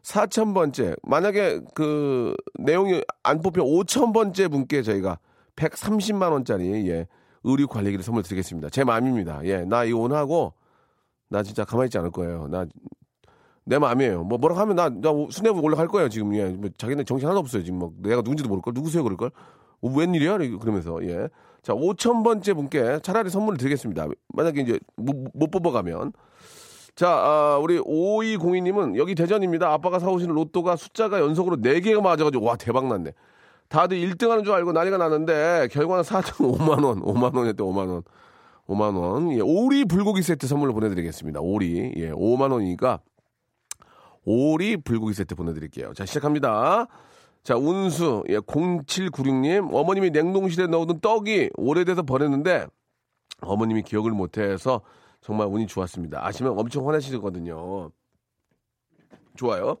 [0.03, 0.97] 4000번째.
[1.03, 5.19] 만약에 그 내용이 안 뽑혀 5000번째 분께 저희가
[5.55, 7.07] 130만 원짜리 예,
[7.43, 8.69] 의류 관리기를 선물 드리겠습니다.
[8.69, 9.41] 제 마음입니다.
[9.45, 10.53] 예, 나 이거 오늘 하고
[11.29, 12.47] 나 진짜 가만히 있지 않을 거예요.
[12.47, 12.65] 나
[13.67, 14.23] 내 마음이에요.
[14.23, 16.33] 뭐 뭐라고 하면 나, 나 수뇌부 올라갈 거예요 지금.
[16.35, 17.79] 예, 뭐 자기네 정신 하나 없어요 지금.
[17.79, 18.73] 뭐 내가 누군지도 모를 걸.
[18.73, 19.31] 누구세요 그럴 걸.
[19.81, 20.37] 어, 웬일이야?
[20.59, 21.29] 그러면서 예.
[21.61, 24.07] 자 5천 번째 분께 차라리 선물을 드리겠습니다.
[24.29, 26.13] 만약에 이제 못, 못 뽑아가면.
[26.97, 29.71] 자, 아, 우리 5202님은 여기 대전입니다.
[29.71, 33.11] 아빠가 사오신 로또가 숫자가 연속으로 4개가 맞아가지고, 와, 대박났네.
[33.69, 38.03] 다들 1등 하는 줄 알고 난리가 났는데, 결과는 4등 5만원, 5만원이었대, 5만원.
[38.67, 39.31] 5만원.
[39.35, 41.39] 예, 오리 불고기 세트 선물로 보내드리겠습니다.
[41.39, 41.93] 오리.
[41.97, 42.99] 예, 5만원이니까,
[44.25, 45.93] 오리 불고기 세트 보내드릴게요.
[45.93, 46.87] 자, 시작합니다.
[47.47, 52.67] 자, 운수, 예, 0796님, 어머님이 냉동실에 넣어둔 떡이 오래돼서 버렸는데,
[53.39, 54.81] 어머님이 기억을 못해서
[55.21, 56.27] 정말 운이 좋았습니다.
[56.27, 57.89] 아시면 엄청 화내시거든요.
[59.37, 59.77] 좋아요.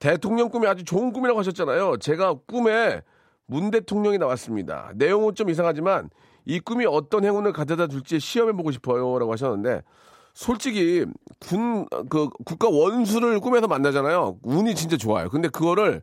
[0.00, 1.98] 대통령 꿈이 아주 좋은 꿈이라고 하셨잖아요.
[1.98, 3.02] 제가 꿈에
[3.46, 4.90] 문 대통령이 나왔습니다.
[4.96, 6.10] 내용은 좀 이상하지만
[6.46, 9.82] 이 꿈이 어떤 행운을 가져다 줄지 시험해 보고 싶어요라고 하셨는데
[10.34, 11.06] 솔직히
[11.38, 14.40] 군 그 국가 원수를 꿈에서 만나잖아요.
[14.42, 15.28] 운이 진짜 좋아요.
[15.28, 16.02] 근데 그거를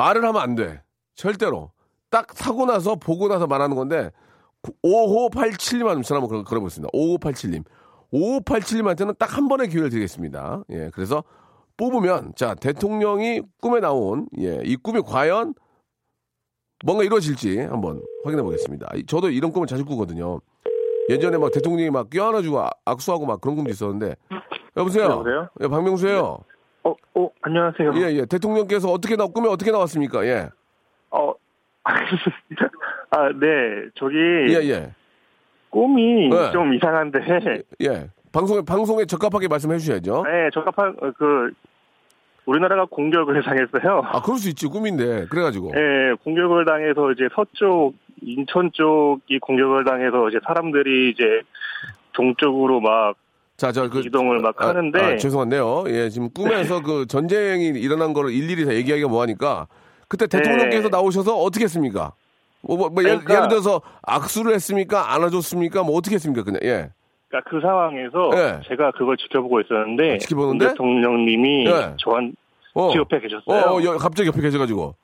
[0.00, 0.82] 말을 하면 안 돼.
[1.14, 1.72] 절대로.
[2.10, 4.10] 딱 사고 나서 보고 나서 말하는 건데
[4.82, 6.90] 5587님 전화 한번 걸어보겠습니다.
[6.92, 7.64] 5587님.
[8.12, 10.64] 5587님한테는 딱 한 번의 기회를 드리겠습니다.
[10.70, 11.22] 예, 그래서
[11.76, 15.54] 뽑으면 자 대통령이 꿈에 나온 예, 이 꿈이 과연
[16.84, 18.88] 뭔가 이루어질지 한번 확인해 보겠습니다.
[19.06, 20.40] 저도 이런 꿈을 자주 꾸거든요.
[21.10, 24.16] 예전에 막 대통령이 막 껴안아주고 악수하고 막 그런 꿈도 있었는데
[24.76, 25.04] 여보세요.
[25.04, 25.48] 여보세요?
[25.60, 26.38] 예, 박명수예요.
[26.84, 27.92] 어, 어, 안녕하세요.
[27.96, 28.26] 예, 예.
[28.26, 30.24] 대통령께서 어떻게 나 꿈에 어떻게 나왔습니까?
[30.26, 30.48] 예.
[31.10, 31.34] 어,
[31.84, 34.92] 아, 네, 저기 예, 예.
[35.70, 36.50] 꿈이 네.
[36.52, 37.20] 좀 이상한데,
[37.82, 38.08] 예.
[38.32, 40.22] 방송에 방송에 적합하게 말씀해 주셔야죠.
[40.24, 41.52] 네, 적합한 어, 그
[42.46, 44.02] 우리나라가 공격을 당했어요.
[44.04, 44.66] 아, 그럴 수 있지.
[44.66, 45.26] 꿈인데.
[45.30, 45.72] 그래 가지고.
[45.72, 51.42] 네, 공격을 당해서 이제 서쪽 인천 쪽이 공격을 당해서 이제 사람들이 이제
[52.12, 53.16] 동쪽으로 막
[53.60, 55.84] 자, 저 그 이동을 막 하는데 아, 죄송한데요.
[55.88, 59.66] 예, 지금 꿈에서 그 전쟁이 일어난 거를 일일이 다 얘기하기가 뭐하니까
[60.08, 60.88] 그때 대통령께서 네.
[60.88, 62.14] 나오셔서 어떻게 했습니까?
[62.62, 65.12] 뭐, 뭐, 뭐 예를, 그러니까- 예를 들어서 악수를 했습니까?
[65.12, 65.82] 안아줬습니까?
[65.82, 66.42] 뭐 어떻게 했습니까?
[66.42, 66.88] 그냥 예.
[67.28, 68.60] 그러니까 그 상황에서 네.
[68.66, 70.64] 제가 그걸 지켜보고 있었는데 아, 지켜보는데?
[70.64, 71.94] 문 대통령님이 네.
[71.98, 72.32] 저한
[72.72, 72.90] 어.
[72.94, 73.74] 제 옆에 어, 계셨어요.
[73.76, 74.94] 어, 여- 갑자기 옆에 계셔가지고.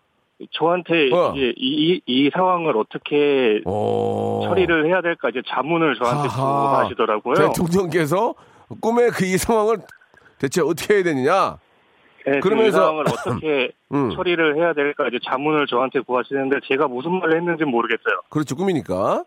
[0.53, 1.33] 저한테 어.
[1.35, 4.41] 이제 이, 이, 이 상황을 어떻게 어.
[4.45, 6.29] 처리를 해야 될까 이제 자문을 저한테.
[6.29, 7.35] 하시더라고요.
[7.53, 8.35] 대통령께서
[8.81, 9.79] 꿈의 그 이 상황을
[10.39, 11.59] 대체 어떻게 해야 되느냐?
[12.27, 14.11] 네, 그러면서- 그러면서 이 상황을 어떻게 음.
[14.15, 18.21] 처리를 해야 될까 이제 자문을 저한테 구하시는데 제가 무슨 말을 했는지 모르겠어요.
[18.29, 19.25] 그렇죠, 꿈이니까.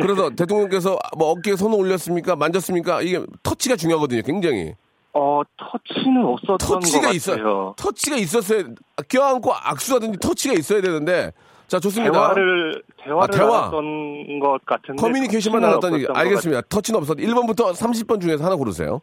[0.00, 2.34] 그래서 대통령께서 뭐 어깨에 손을 올렸습니까?
[2.36, 3.02] 만졌습니까?
[3.02, 4.74] 이게 터치가 중요하거든요, 굉장히.
[5.16, 7.36] 어 터치는 없었던 터치가 것 있어요.
[7.36, 7.74] 같아요.
[7.76, 8.64] 터치가 있었어야,
[9.08, 11.32] 껴안고 악수하든지 터치가 있어야 되는데.
[11.68, 12.12] 자, 좋습니다.
[12.12, 13.58] 대화를 대화를 아, 대화.
[13.60, 16.08] 나눴던 것 같은데 커뮤니케이션만 나눴다는 얘기.
[16.12, 16.62] 알겠습니다.
[16.68, 19.00] 터치는 없었 1번부터 30번 중에서 하나 고르세요.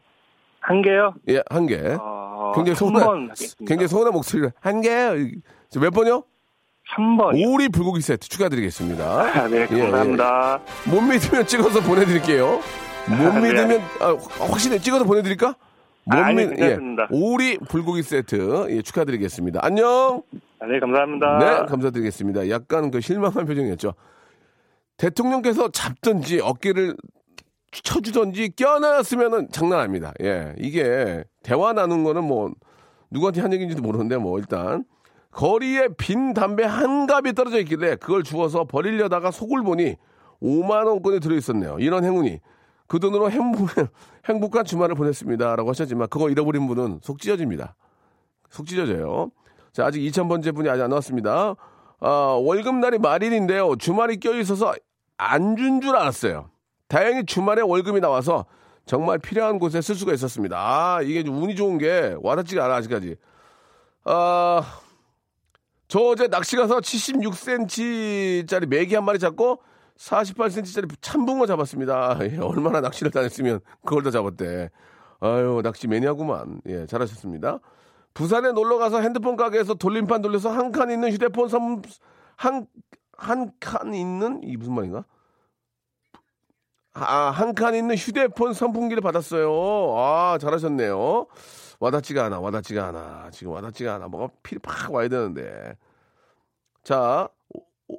[0.59, 1.13] 같- 한 개요?
[1.29, 1.75] 예, 한 개.
[1.99, 3.31] 어, 굉장히 한 서운한.
[3.65, 4.51] 굉장히 서운한 목소리를.
[4.59, 5.13] 한 개요.
[5.69, 6.23] 저몇 번요?
[6.95, 7.47] 3번.
[7.47, 9.03] 오리 불고기 세트 추가드리겠습니다.
[9.41, 9.79] 아, 네, 예, 예.
[9.81, 10.59] 감사합니다.
[10.85, 12.59] 못 믿으면 찍어서 보내드릴게요.
[13.07, 13.51] 못 아, 네.
[13.53, 15.55] 믿으면 아, 확실히 찍어서 보내드릴까?
[16.05, 17.07] 못 아, 아니, 믿- 괜찮습니다.
[17.11, 19.59] 오리 불고기 세트 예, 축하드리겠습니다.
[19.63, 20.23] 안녕.
[20.59, 21.37] 아, 네, 감사합니다.
[21.39, 22.49] 네, 감사드리겠습니다.
[22.49, 23.93] 약간 그 실망한 표정이었죠.
[24.97, 26.95] 대통령께서 잡든지 어깨를
[27.71, 30.13] 쳐주든지 껴안았으면은 장난 아닙니다.
[30.21, 32.51] 예, 이게 대화 나눈 거는 뭐
[33.11, 34.83] 누구한테 한 얘기인지도 모르는데 뭐 일단
[35.31, 39.95] 거리에 빈 담배 한 갑이 떨어져 있길래 그걸 주워서 버리려다가 속을 보니
[40.41, 41.77] 5만 원권이 들어 있었네요.
[41.79, 42.39] 이런 행운이
[42.91, 43.69] 그 돈으로 행복,
[44.27, 47.73] 행복한 주말을 보냈습니다 라고 하셨지만 그거 잃어버린 분은 속 찢어집니다.
[48.49, 49.31] 속 찢어져요.
[49.71, 51.55] 자, 아직 2,000번째 분이 아직 안 나왔습니다.
[52.01, 53.77] 아, 월급날이 말일인데요.
[53.77, 54.73] 주말이 껴있어서
[55.15, 56.49] 안 준 줄 알았어요.
[56.89, 58.45] 다행히 주말에 월급이 나와서
[58.85, 60.57] 정말 필요한 곳에 쓸 수가 있었습니다.
[60.57, 63.15] 아, 이게 좀 운이 좋은 게 와닿지가 않아, 아직까지.
[64.03, 64.63] 아,
[65.87, 69.61] 저 어제 낚시 가서 76cm짜리 메기 한 마리 잡고
[70.05, 72.17] 48cm짜리 참붕어 잡았습니다.
[72.23, 74.69] 예, 얼마나 낚시를 다녔으면 그걸 다 잡았대.
[75.19, 76.61] 아유, 낚시 매니아구만.
[76.65, 77.59] 예, 잘하셨습니다.
[78.13, 81.81] 부산에 놀러 가서 핸드폰 가게에서 돌림판 돌려서 한 칸 있는 휴대폰 선,
[82.35, 82.65] 한,
[83.15, 85.05] 한 칸 있는, 이 무슨 말인가?
[86.93, 89.49] 아, 한 칸 있는 휴대폰 선풍기를 받았어요.
[89.97, 91.27] 아, 잘하셨네요.
[91.79, 93.29] 와닿지가 않아, 와닿지가 않아.
[93.31, 94.07] 지금 와닿지가 않아.
[94.07, 95.77] 뭐가 필이 팍 와야 되는데.
[96.83, 97.29] 자,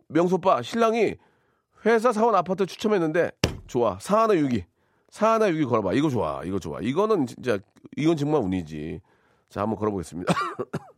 [0.08, 1.14] 명소빠, 신랑이
[1.86, 3.30] 회사 사원 아파트 추첨했는데,
[3.66, 3.98] 좋아.
[4.00, 4.64] 사하나 유기.
[5.08, 5.92] 사하나 유기 걸어봐.
[5.94, 6.42] 이거 좋아.
[6.44, 6.78] 이거 좋아.
[6.80, 7.58] 이거는 진짜,
[7.96, 9.00] 이건 정말 운이지.
[9.48, 10.32] 자, 한번 걸어보겠습니다.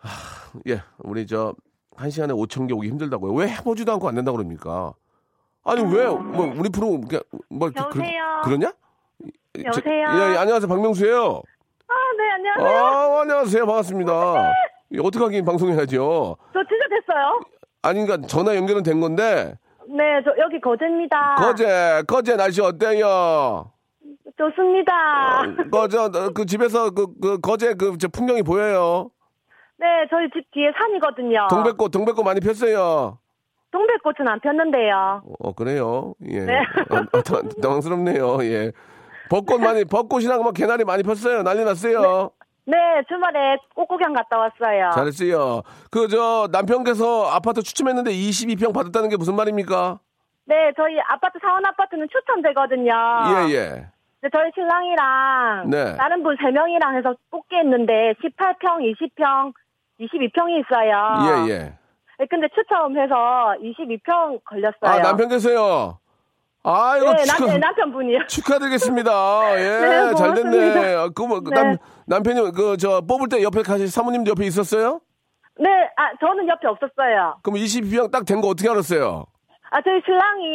[0.00, 0.08] 하,
[0.68, 1.54] 예, 우리 저,
[1.96, 3.32] 한 시간에 5천 개 오기 힘들다고요.
[3.32, 4.92] 왜 해보지도 않고 안 된다고 그럽니까?
[5.62, 8.22] 아니, 왜, 뭐, 우리 프로, 그냥, 뭐, 이렇게 그, 여보세요?
[8.44, 8.72] 그 러냐?
[9.64, 10.06] 여보세요?
[10.08, 10.68] 저- 예, 예, 안녕하세요.
[10.68, 11.42] 박명수예요
[11.86, 12.84] 아, 네, 안녕하세요.
[12.84, 13.66] 아, 안녕하세요.
[13.66, 14.12] 반갑습니다.
[14.92, 16.36] 예, 어떻게 하긴 방송해야죠.
[16.52, 17.40] 저 진짜 됐어요.
[17.84, 19.54] 아니, 그러니까 전화 연결은 된 건데,
[19.86, 21.34] 네, 저 여기 거제입니다.
[21.36, 23.70] 거제, 거제 날씨 어때요?
[24.38, 24.92] 좋습니다.
[25.70, 29.10] 거제, 어, 그 집에서 그, 그 거제 그 저 풍경이 보여요.
[29.78, 31.48] 네, 저희 집 뒤에 산이거든요.
[31.50, 33.18] 동백꽃, 동백꽃 많이 폈어요.
[33.70, 35.22] 동백꽃은 안 폈는데요.
[35.40, 36.14] 어, 그래요?
[36.28, 36.40] 예.
[36.40, 36.58] 네.
[36.90, 38.38] 어, 어, 당- 당황스럽네요.
[38.44, 38.72] 예.
[39.28, 41.42] 벚꽃 많이, 벚꽃이랑 뭐 개나리 많이 폈어요.
[41.42, 42.00] 난리 났어요.
[42.00, 42.43] 네,
[43.08, 44.90] 주말에 꽃구경 갔다 왔어요.
[44.94, 45.62] 잘했어요.
[45.90, 49.98] 그, 저, 남편께서 아파트 추첨했는데 22평 받았다는 게 무슨 말입니까?
[50.46, 52.92] 네, 저희 아파트 사원 아파트는 추천되거든요.
[52.92, 53.86] 예, 예.
[54.20, 55.96] 근데 저희 신랑이랑 네.
[55.96, 59.52] 다른 분 세명이랑 해서 뽑기 했는데 18평, 20평,
[60.00, 61.46] 22평이 있어요.
[61.46, 61.58] 예, 예.
[62.18, 64.82] 네, 근데 추첨해서 22평 걸렸어요.
[64.82, 65.98] 아, 남편께서요?
[66.66, 68.26] 아, 이거 네, 축하, 남, 남편분이요.
[68.26, 69.12] 축하드리겠습니다.
[69.60, 70.94] 예, 네, 잘 됐네.
[70.94, 71.62] 아, 그, 뭐, 그 네.
[71.62, 75.00] 남, 남편이, 그, 저, 뽑을 때 옆에 가시, 사모님도 옆에 있었어요?
[75.60, 77.36] 네, 아, 저는 옆에 없었어요.
[77.42, 79.26] 그럼 22평 딱된 거 어떻게 알았어요?
[79.70, 80.46] 아, 저희 신랑이,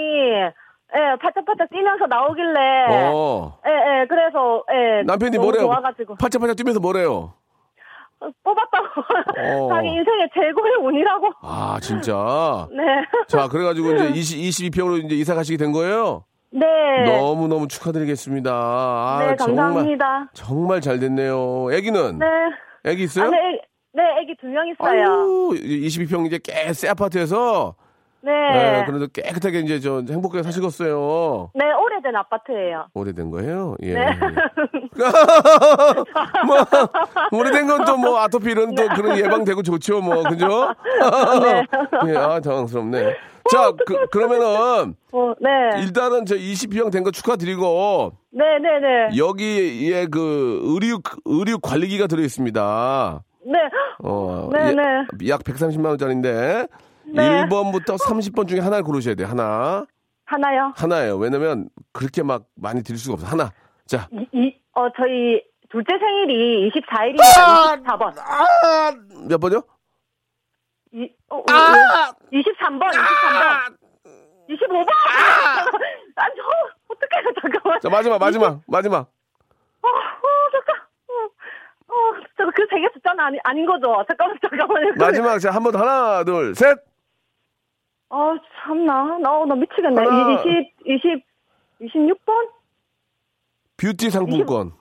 [0.95, 3.59] 예, 파짝파짝 뛰면서 나오길래, 어.
[3.67, 3.69] 예,
[4.01, 5.03] 예, 그래서, 예.
[5.03, 5.61] 남편이 뭐래요?
[5.65, 6.15] 좋아가지고.
[6.15, 7.33] 팔짝팔짝 뛰면서 뭐래요?
[8.21, 9.01] 어, 뽑았다고.
[9.37, 9.69] 어.
[9.73, 11.29] 자기 인생의 최고의 운이라고.
[11.41, 12.67] 아, 진짜?
[12.75, 12.83] 네.
[13.27, 16.25] 자, 그래가지고 이제 20, 22평으로 이제 이사 가시게 된 거예요?
[16.51, 16.65] 네.
[17.05, 18.51] 너무 너무 축하드리겠습니다.
[18.51, 20.29] 아, 네, 정말, 감사합니다.
[20.33, 21.71] 정말 잘 됐네요.
[21.71, 22.19] 애기는?
[22.19, 22.25] 네.
[22.85, 23.25] 애기 있어요?
[23.27, 23.61] 아, 네, 애-
[23.93, 24.03] 네,
[24.39, 25.01] 두 명 있어요.
[25.01, 27.75] 아유, 22평 이제 꽤새 아파트에서
[28.21, 28.31] 네.
[28.51, 31.51] 네, 그래도 깨끗하게 이제 저 행복하게 사시겠어요.
[31.55, 32.87] 네, 오래된 아파트예요.
[32.93, 33.75] 오래된 거예요?
[33.81, 33.93] 예.
[33.93, 34.05] 네.
[36.45, 36.57] 뭐,
[37.31, 40.23] 오래된 건 또 뭐 아토피 이런 또 그런 예방되고 좋죠, 뭐.
[40.23, 40.73] 그죠?
[42.07, 43.15] 예, 아, 당황스럽네.
[43.51, 45.81] 자, 그, 그러면은 어, 네.
[45.81, 49.17] 일단은 저 20평 된 거 축하드리고 네, 네, 네.
[49.17, 53.23] 여기에 그 의류 의류 관리기가 들어 있습니다.
[53.45, 53.53] 네.
[54.03, 55.29] 어, 네, 예, 네.
[55.29, 56.67] 약 130만 원짜리인데
[57.13, 57.45] 네.
[57.45, 59.27] 1번부터 30번 중에 하나를 고르셔야 돼요.
[59.27, 59.85] 하나.
[60.25, 60.73] 하나요?
[60.75, 61.17] 하나예요.
[61.17, 63.25] 왜냐면 그렇게 막 많이 드릴 수가 없어.
[63.27, 63.51] 하나.
[63.85, 64.07] 자.
[64.11, 65.41] 이, 이, 어, 저희
[65.71, 69.27] 둘째 생일이 24일이니까 24번.
[69.27, 69.63] 몇 번요?
[70.91, 72.11] 이, 어, 어, 아!
[72.31, 73.77] 23번, 23번.
[74.49, 74.87] 25번!
[76.15, 76.43] 아, 저,
[76.87, 77.79] 어떡해요, 잠깐만.
[77.79, 78.97] 자, 마지막, 마지막, 마지막.
[79.81, 80.75] 어, 어, 잠깐.
[81.07, 84.03] 어, 어, 저거 그 세개 숫자는 아니, 아닌 거죠?
[84.07, 84.93] 잠깐만, 잠깐만요.
[84.97, 86.88] 마지막, 자, 한번 더, 하나, 둘, 셋!
[88.09, 89.19] 아, 참나.
[89.19, 90.03] 나, 나 미치겠네.
[90.03, 90.41] 하나.
[90.41, 90.45] 20,
[90.85, 91.23] 20,
[91.81, 92.49] 26번?
[93.77, 94.73] 뷰티 상품권.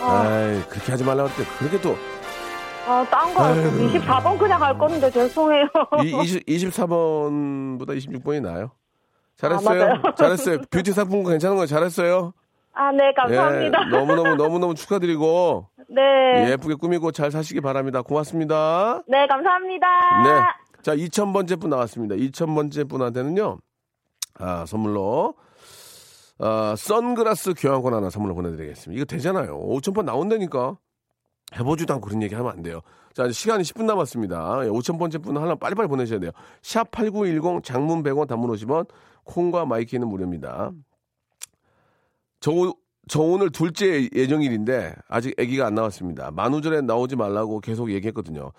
[0.00, 1.44] 아, 아이, 그렇게 하지 말라고 했대.
[1.58, 1.96] 그렇게 또,
[2.86, 3.62] 아, 딴 거, 아유.
[3.92, 5.66] 24번 그냥 할 건데, 죄송해요.
[6.02, 8.72] 이, 20, 24번보다 26번이 나아요.
[9.36, 10.00] 잘했어요.
[10.02, 10.14] 아.
[10.14, 10.58] 잘했어요.
[10.70, 12.32] 뷰티 상품권 괜찮은 거 잘했어요.
[12.72, 13.86] 아, 네, 감사합니다.
[13.86, 16.50] 예, 너무너무, 너무너무 축하드리고, 네.
[16.50, 18.02] 예쁘게 꾸미고 잘 사시기 바랍니다.
[18.02, 19.02] 고맙습니다.
[19.06, 19.86] 네, 감사합니다.
[20.24, 20.63] 네.
[20.84, 22.14] 자, 2000번째 분 나왔습니다.
[22.14, 23.58] 2000번째 분한테는요,
[24.34, 25.34] 아, 선물로,
[26.38, 28.98] 아, 선글라스 교환권 하나 선물로 보내드리겠습니다.
[29.00, 29.58] 이거 되잖아요.
[29.58, 30.76] 5000번 나온다니까.
[31.56, 32.80] 해보지도 않고 그런 얘기 하면 안 돼요.
[33.14, 34.56] 자, 시간이 10분 남았습니다.
[34.56, 36.32] 5000번째 분 하나 빨리빨리 보내셔야 돼요.
[36.60, 38.86] 샵8910 장문 100원 단문 50원
[39.24, 40.72] 콩과 my K는 무료입니다.
[42.40, 42.74] 저, 오-
[43.08, 46.30] 저 오늘 둘째 예정일인데 아직 아기가 안 나왔습니다.
[46.30, 48.52] 만우절에 나오지 말라고 계속 얘기했거든요.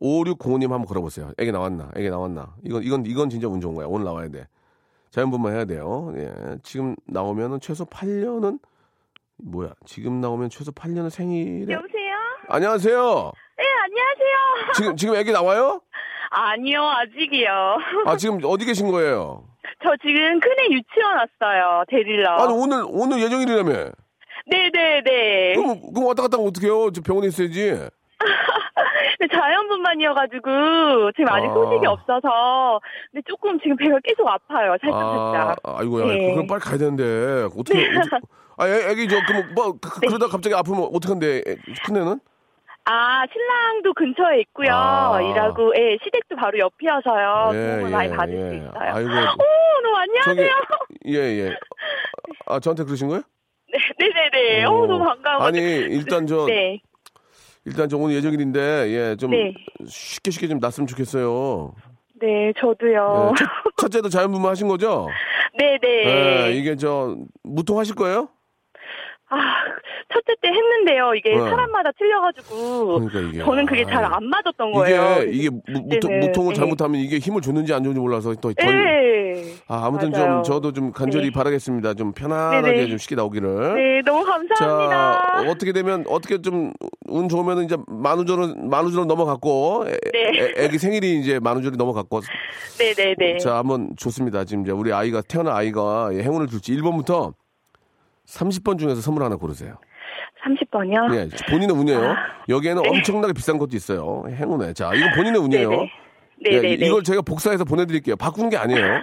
[0.00, 1.32] 5605님 한번 걸어보세요.
[1.38, 1.90] 애기 나왔나?
[1.96, 2.54] 애기 나왔나?
[2.64, 3.86] 이건, 이건, 이건 진짜 운 좋은 거야.
[3.86, 4.46] 오늘 나와야 돼.
[5.10, 6.12] 자연분만 해야 돼요.
[6.16, 6.58] 예.
[6.62, 8.58] 지금 나오면은 최소 8년은,
[9.38, 9.72] 뭐야.
[9.86, 11.72] 지금 나오면 최소 8년은 생일에.
[11.72, 12.14] 여보세요?
[12.48, 13.32] 안녕하세요.
[13.56, 14.72] 네, 안녕하세요.
[14.76, 15.80] 지금, 지금 애기 나와요?
[16.30, 17.48] 아니요, 아직이요.
[18.06, 19.44] 아, 지금 어디 계신 거예요?
[19.82, 22.30] 저 지금 큰애 유치원 왔어요, 데리러.
[22.36, 23.72] 아니, 오늘, 오늘 예정일이라며.
[24.48, 25.54] 네네네.
[25.54, 26.92] 그럼, 그럼 왔다 갔다 하면 어떡해요?
[26.92, 27.88] 저 병원에 있어야지.
[29.18, 31.54] 근데 자연분만이어가지고 지금 아직 아.
[31.54, 35.78] 소식이 없어서 근데 조금 지금 배가 계속 아파요, 살짝 아, 살짝.
[35.80, 36.06] 아이고야.
[36.06, 36.32] 네.
[36.32, 37.44] 그럼 빨리 가야 되는데.
[37.56, 38.16] 어떻게, 어떻게
[38.58, 40.06] 아, 애, 애기 저, 그럼 뭐, 그, 네.
[40.08, 42.20] 그러다 갑자기 아프면 어떡한데, 애- 큰애는?
[42.88, 44.68] 아 신랑도 근처에 있고요.
[44.72, 45.20] 아.
[45.20, 47.50] 일하고 예 시댁도 바로 옆이어서요.
[47.52, 48.48] 예, 도움을 예, 많이 받을 예.
[48.48, 48.94] 수 있어요.
[48.94, 49.10] 아이고.
[49.42, 50.54] 오, 너무 저기, 안녕하세요.
[51.06, 51.50] 예, 예.
[52.46, 53.22] 아, 저한테 그러신 거예요?
[53.72, 53.78] 네,
[54.30, 54.66] 네네네.
[54.66, 54.86] 오, 어.
[54.86, 55.42] 너무 반가워.
[55.42, 56.80] 아니, 일단 저, 네.
[57.66, 59.52] 일단 저 오늘 예정일인데, 예, 좀 네.
[59.86, 61.74] 쉽게 쉽게 좀 났으면 좋겠어요.
[62.20, 63.32] 네, 저도요.
[63.32, 65.08] 예, 첫, 첫째도 자연분만 하신 거죠?
[65.58, 66.48] 네 네.
[66.48, 68.28] 예, 이게 저, 무통하실 거예요?
[69.28, 69.36] 아,
[70.12, 71.14] 첫째 때 했는데요.
[71.14, 71.48] 이게 어.
[71.48, 73.00] 사람마다 틀려가지고.
[73.00, 73.44] 그러니까 이게.
[73.44, 74.14] 저는 그게 잘 아유.
[74.14, 75.22] 안 맞았던 거예요.
[75.24, 76.26] 이게, 이게 무, 네네.
[76.26, 76.54] 무통을 네.
[76.54, 79.54] 잘못하면 이게 힘을 줬는지 안 줬는지 몰라서 또 덜, 네.
[79.66, 80.42] 아, 아무튼 좀 맞아요.
[80.42, 81.32] 저도 좀 간절히 네.
[81.32, 81.94] 바라겠습니다.
[81.94, 82.88] 좀 편안하게 네네.
[82.88, 83.74] 좀 쉽게 나오기를.
[83.74, 85.42] 네, 너무 감사합니다.
[85.42, 86.72] 자, 어떻게 되면 어떻게 좀
[87.08, 90.54] 운 좋으면 이제 만우절은 만우절은 넘어갔고 애, 네.
[90.56, 92.20] 애, 기 생일이 이제 만우절이 넘어갔고
[92.78, 93.38] 네네네.
[93.38, 94.44] 자, 한번 좋습니다.
[94.44, 97.32] 지금 이제 우리 아이가 태어난 아이가 예, 행운을 줄지 1번부터
[98.26, 99.78] 30번 중에서 선물 하나 고르세요.
[100.44, 101.14] 30번이요?
[101.14, 102.10] 예, 본인의 운이에요.
[102.10, 102.16] 아,
[102.48, 102.88] 여기에는 네.
[102.88, 104.24] 엄청나게 비싼 것도 있어요.
[104.28, 104.74] 행운에.
[104.74, 105.68] 자, 이건 본인의 운이에요.
[105.70, 105.90] 네네.
[106.46, 106.86] 예, 네네네.
[106.86, 108.16] 이걸 저희가 복사해서 보내드릴게요.
[108.16, 109.02] 바꾸는 게 아니에요.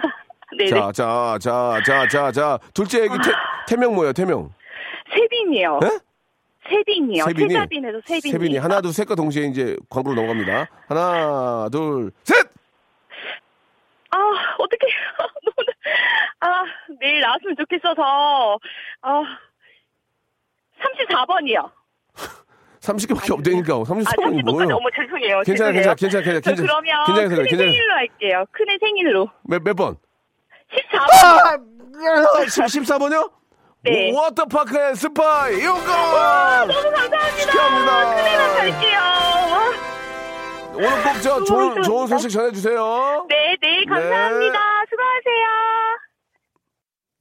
[0.58, 0.70] 네네.
[0.70, 2.58] 자, 자, 자, 자, 자, 자.
[2.72, 3.30] 둘째 애기 태,
[3.68, 4.50] 태명 뭐예요, 태명?
[5.12, 5.80] 세빈이요.
[5.84, 5.98] 예?
[6.68, 7.24] 세빈이요.
[7.24, 7.48] 세빈이?
[7.52, 8.32] 세자빈에서 세빈이.
[8.32, 8.56] 세빈이.
[8.56, 10.66] 하나, 둘, 셋과 동시에 이제 광고로 넘어갑니다.
[10.88, 12.36] 하나, 둘, 셋!
[14.10, 14.16] 아,
[14.58, 14.86] 어떻게
[16.46, 16.64] 아,
[17.00, 18.58] 내일 나왔으면 좋겠어서.
[19.02, 19.22] 아,
[20.80, 21.70] 34번이요.
[22.80, 23.74] 30개밖에 없다니까.
[23.74, 24.76] 아, 34번이 30번까지 뭐예요?
[24.76, 25.40] 어머 죄송해요.
[25.46, 25.94] 괜찮아, 죄송해요.
[25.94, 26.66] 괜찮아, 괜찮아, 저 괜찮아.
[26.66, 27.62] 그러면 괜찮아, 큰애 괜찮아.
[27.70, 28.44] 생일로 할게요.
[28.52, 29.30] 큰애 생일로.
[29.44, 29.96] 몇, 몇 번?
[30.92, 31.64] 14번.
[32.46, 33.32] 14번이요?
[33.84, 34.12] 네.
[34.14, 35.84] 워터파크의 스파 이용권!
[36.68, 37.36] 너무 감사합니다.
[37.36, 38.14] 축하합니다.
[38.14, 38.98] 큰애랑 갈게요.
[38.98, 39.70] 와.
[40.74, 41.82] 오늘 꼭 저 좋은.
[41.82, 43.26] 좋은 소식 전해주세요.
[43.28, 44.58] 네, 네, 감사합니다.
[44.90, 45.46] 수고하세요.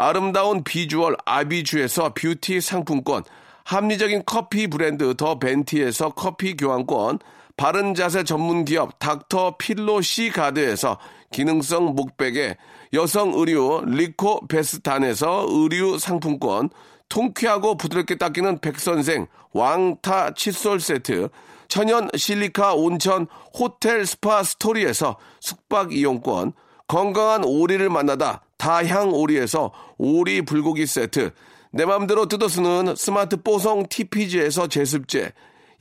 [0.00, 3.24] 아름다운 비주얼 아비주에서 뷰티 상품권,
[3.64, 7.18] 합리적인 커피 브랜드 더 벤티에서 커피 교환권,
[7.56, 11.00] 바른 자세 전문 기업 닥터 필로 시 가드에서
[11.32, 12.56] 기능성 목베개,
[12.92, 16.70] 여성 의류 리코 베스탄에서 의류 상품권,
[17.08, 21.28] 통쾌하고 부드럽게 닦이는 백선생 왕타 칫솔 세트,
[21.66, 26.52] 천연 실리카 온천 호텔 스파 스토리에서 숙박 이용권,
[26.86, 31.32] 건강한 오리를 만나다 다향 오리에서 오리 불고기 세트,
[31.72, 35.32] 내 맘대로 뜯어 쓰는 스마트 뽀송 TPG에서 제습제,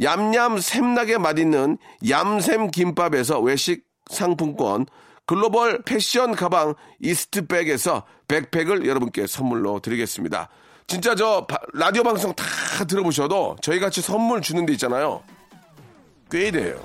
[0.01, 4.85] 얌얌 샘나게 맛있는 얌샘 김밥에서 외식 상품권,
[5.25, 10.49] 글로벌 패션 가방 이스트백에서 백팩을 여러분께 선물로 드리겠습니다.
[10.85, 12.45] 진짜 저 바- 라디오 방송 다
[12.87, 15.21] 들어보셔도 저희 같이 선물 주는 데 있잖아요.
[16.31, 16.79] 꽤 돼요.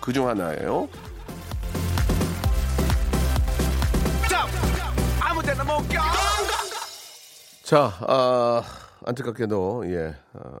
[0.00, 0.88] 그중 하나예요.
[7.62, 8.62] 자, 아,
[9.04, 10.58] 안타깝게도, 예, 아,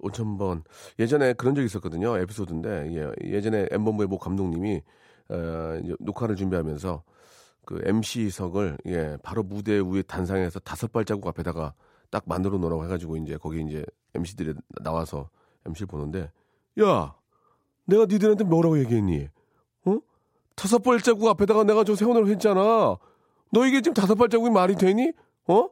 [0.00, 0.64] 5천번.
[0.98, 2.18] 예전에 그런 적이 있었거든요.
[2.18, 4.82] 에피소드인데, 예, 예전에 엠본부의 모 감독님이,
[5.28, 7.04] 어, 녹화를 준비하면서
[7.64, 11.74] 그 MC석을, 예, 바로 무대 위에 단상에서 다섯 발자국 앞에다가
[12.10, 13.86] 딱 만들어 놓으라고 해가지고, 이제 거기 이제
[14.16, 15.30] MC들이 나와서
[15.66, 16.32] MC를 보는데,
[16.80, 17.14] 야,
[17.86, 19.28] 내가 니들한테 뭐라고 얘기했니?
[19.84, 19.98] 어?
[20.56, 22.98] 다섯 발자국 앞에다가 내가 저 세워놓으라고 했잖아.
[23.52, 25.12] 너 이게 지금 다섯 발자국이 말이 되니?
[25.46, 25.68] 어?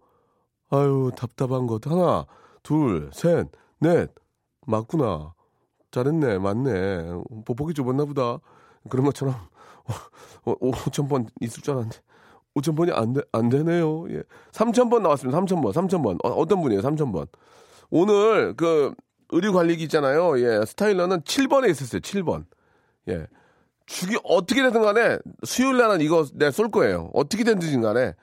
[0.71, 1.87] 아유, 답답한 것.
[1.87, 2.27] 하나,
[2.63, 3.49] 둘, 셋,
[3.81, 4.11] 넷.
[4.67, 5.35] 맞구나.
[5.91, 6.39] 잘했네.
[6.39, 7.03] 맞네.
[7.31, 8.39] 뭐 보기 좁았나 보다.
[8.89, 9.35] 그런 것처럼,
[10.45, 11.99] 어, 5천0번 있을 줄 알았는데.
[12.55, 14.11] 5천 번이 안, 되, 안 되네요.
[14.11, 14.23] 예.
[14.53, 15.41] 3천 번 나왔습니다.
[15.41, 16.19] 3천 번, 3천 번.
[16.23, 16.83] 어, 떤 분이에요?
[16.83, 17.27] 3천 번.
[17.91, 18.93] 오늘 그
[19.31, 20.39] 의류 관리기 있잖아요.
[20.41, 20.65] 예.
[20.67, 22.01] 스타일러는 7번에 있었어요.
[22.01, 22.45] 7번.
[23.09, 23.27] 예.
[23.91, 27.11] 죽이 어떻게 되든 간에 수요일 날은 이거 내가 쏠 거예요.
[27.13, 28.15] 어떻게 된든 간에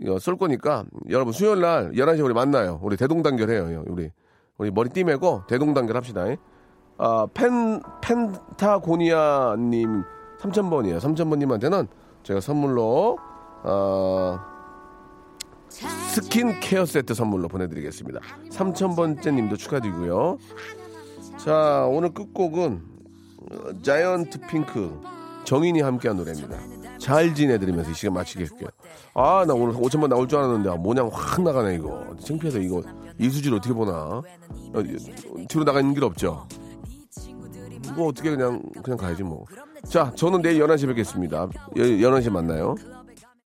[0.00, 2.78] 이거 쏠 거니까 여러분 수요일 날 11시에 우리 만나요.
[2.80, 3.82] 우리 대동단결 해요.
[3.88, 4.12] 우리
[4.56, 6.26] 우리 머리 띠매고 대동단결 합시다.
[6.96, 10.04] 아, 펜 펜타고니아 님
[10.38, 11.00] 3000번이에요.
[11.00, 11.88] 3000번 님한테는
[12.22, 13.18] 제가 선물로
[13.64, 14.38] 어
[15.68, 18.20] 스킨케어 세트 선물로 보내드리겠습니다.
[18.50, 20.38] 3000번째 님도 축하드리고요.
[21.36, 22.89] 자, 오늘 끝곡은 어,
[23.82, 25.00] 자이언트 핑크
[25.44, 26.58] 정인이 함께한 노래입니다.
[26.98, 28.68] 잘 지내드리면서 이 시간 마치겠게요.
[29.14, 32.04] 아, 나 오늘 5천번 나올 줄 알았는데 아, 모냥 확 나가네 이거.
[32.22, 32.82] 창피해서 이거
[33.18, 33.92] 이수지를 어떻게 보나.
[33.92, 34.24] 어,
[35.48, 36.46] 뒤로 나가 있는 길 없죠.
[37.96, 39.44] 뭐 어떻게 그냥 그냥 가야지 뭐.
[39.88, 41.48] 자, 저는 내일 11시 뵙겠습니다.
[41.74, 42.74] 11시 만나요.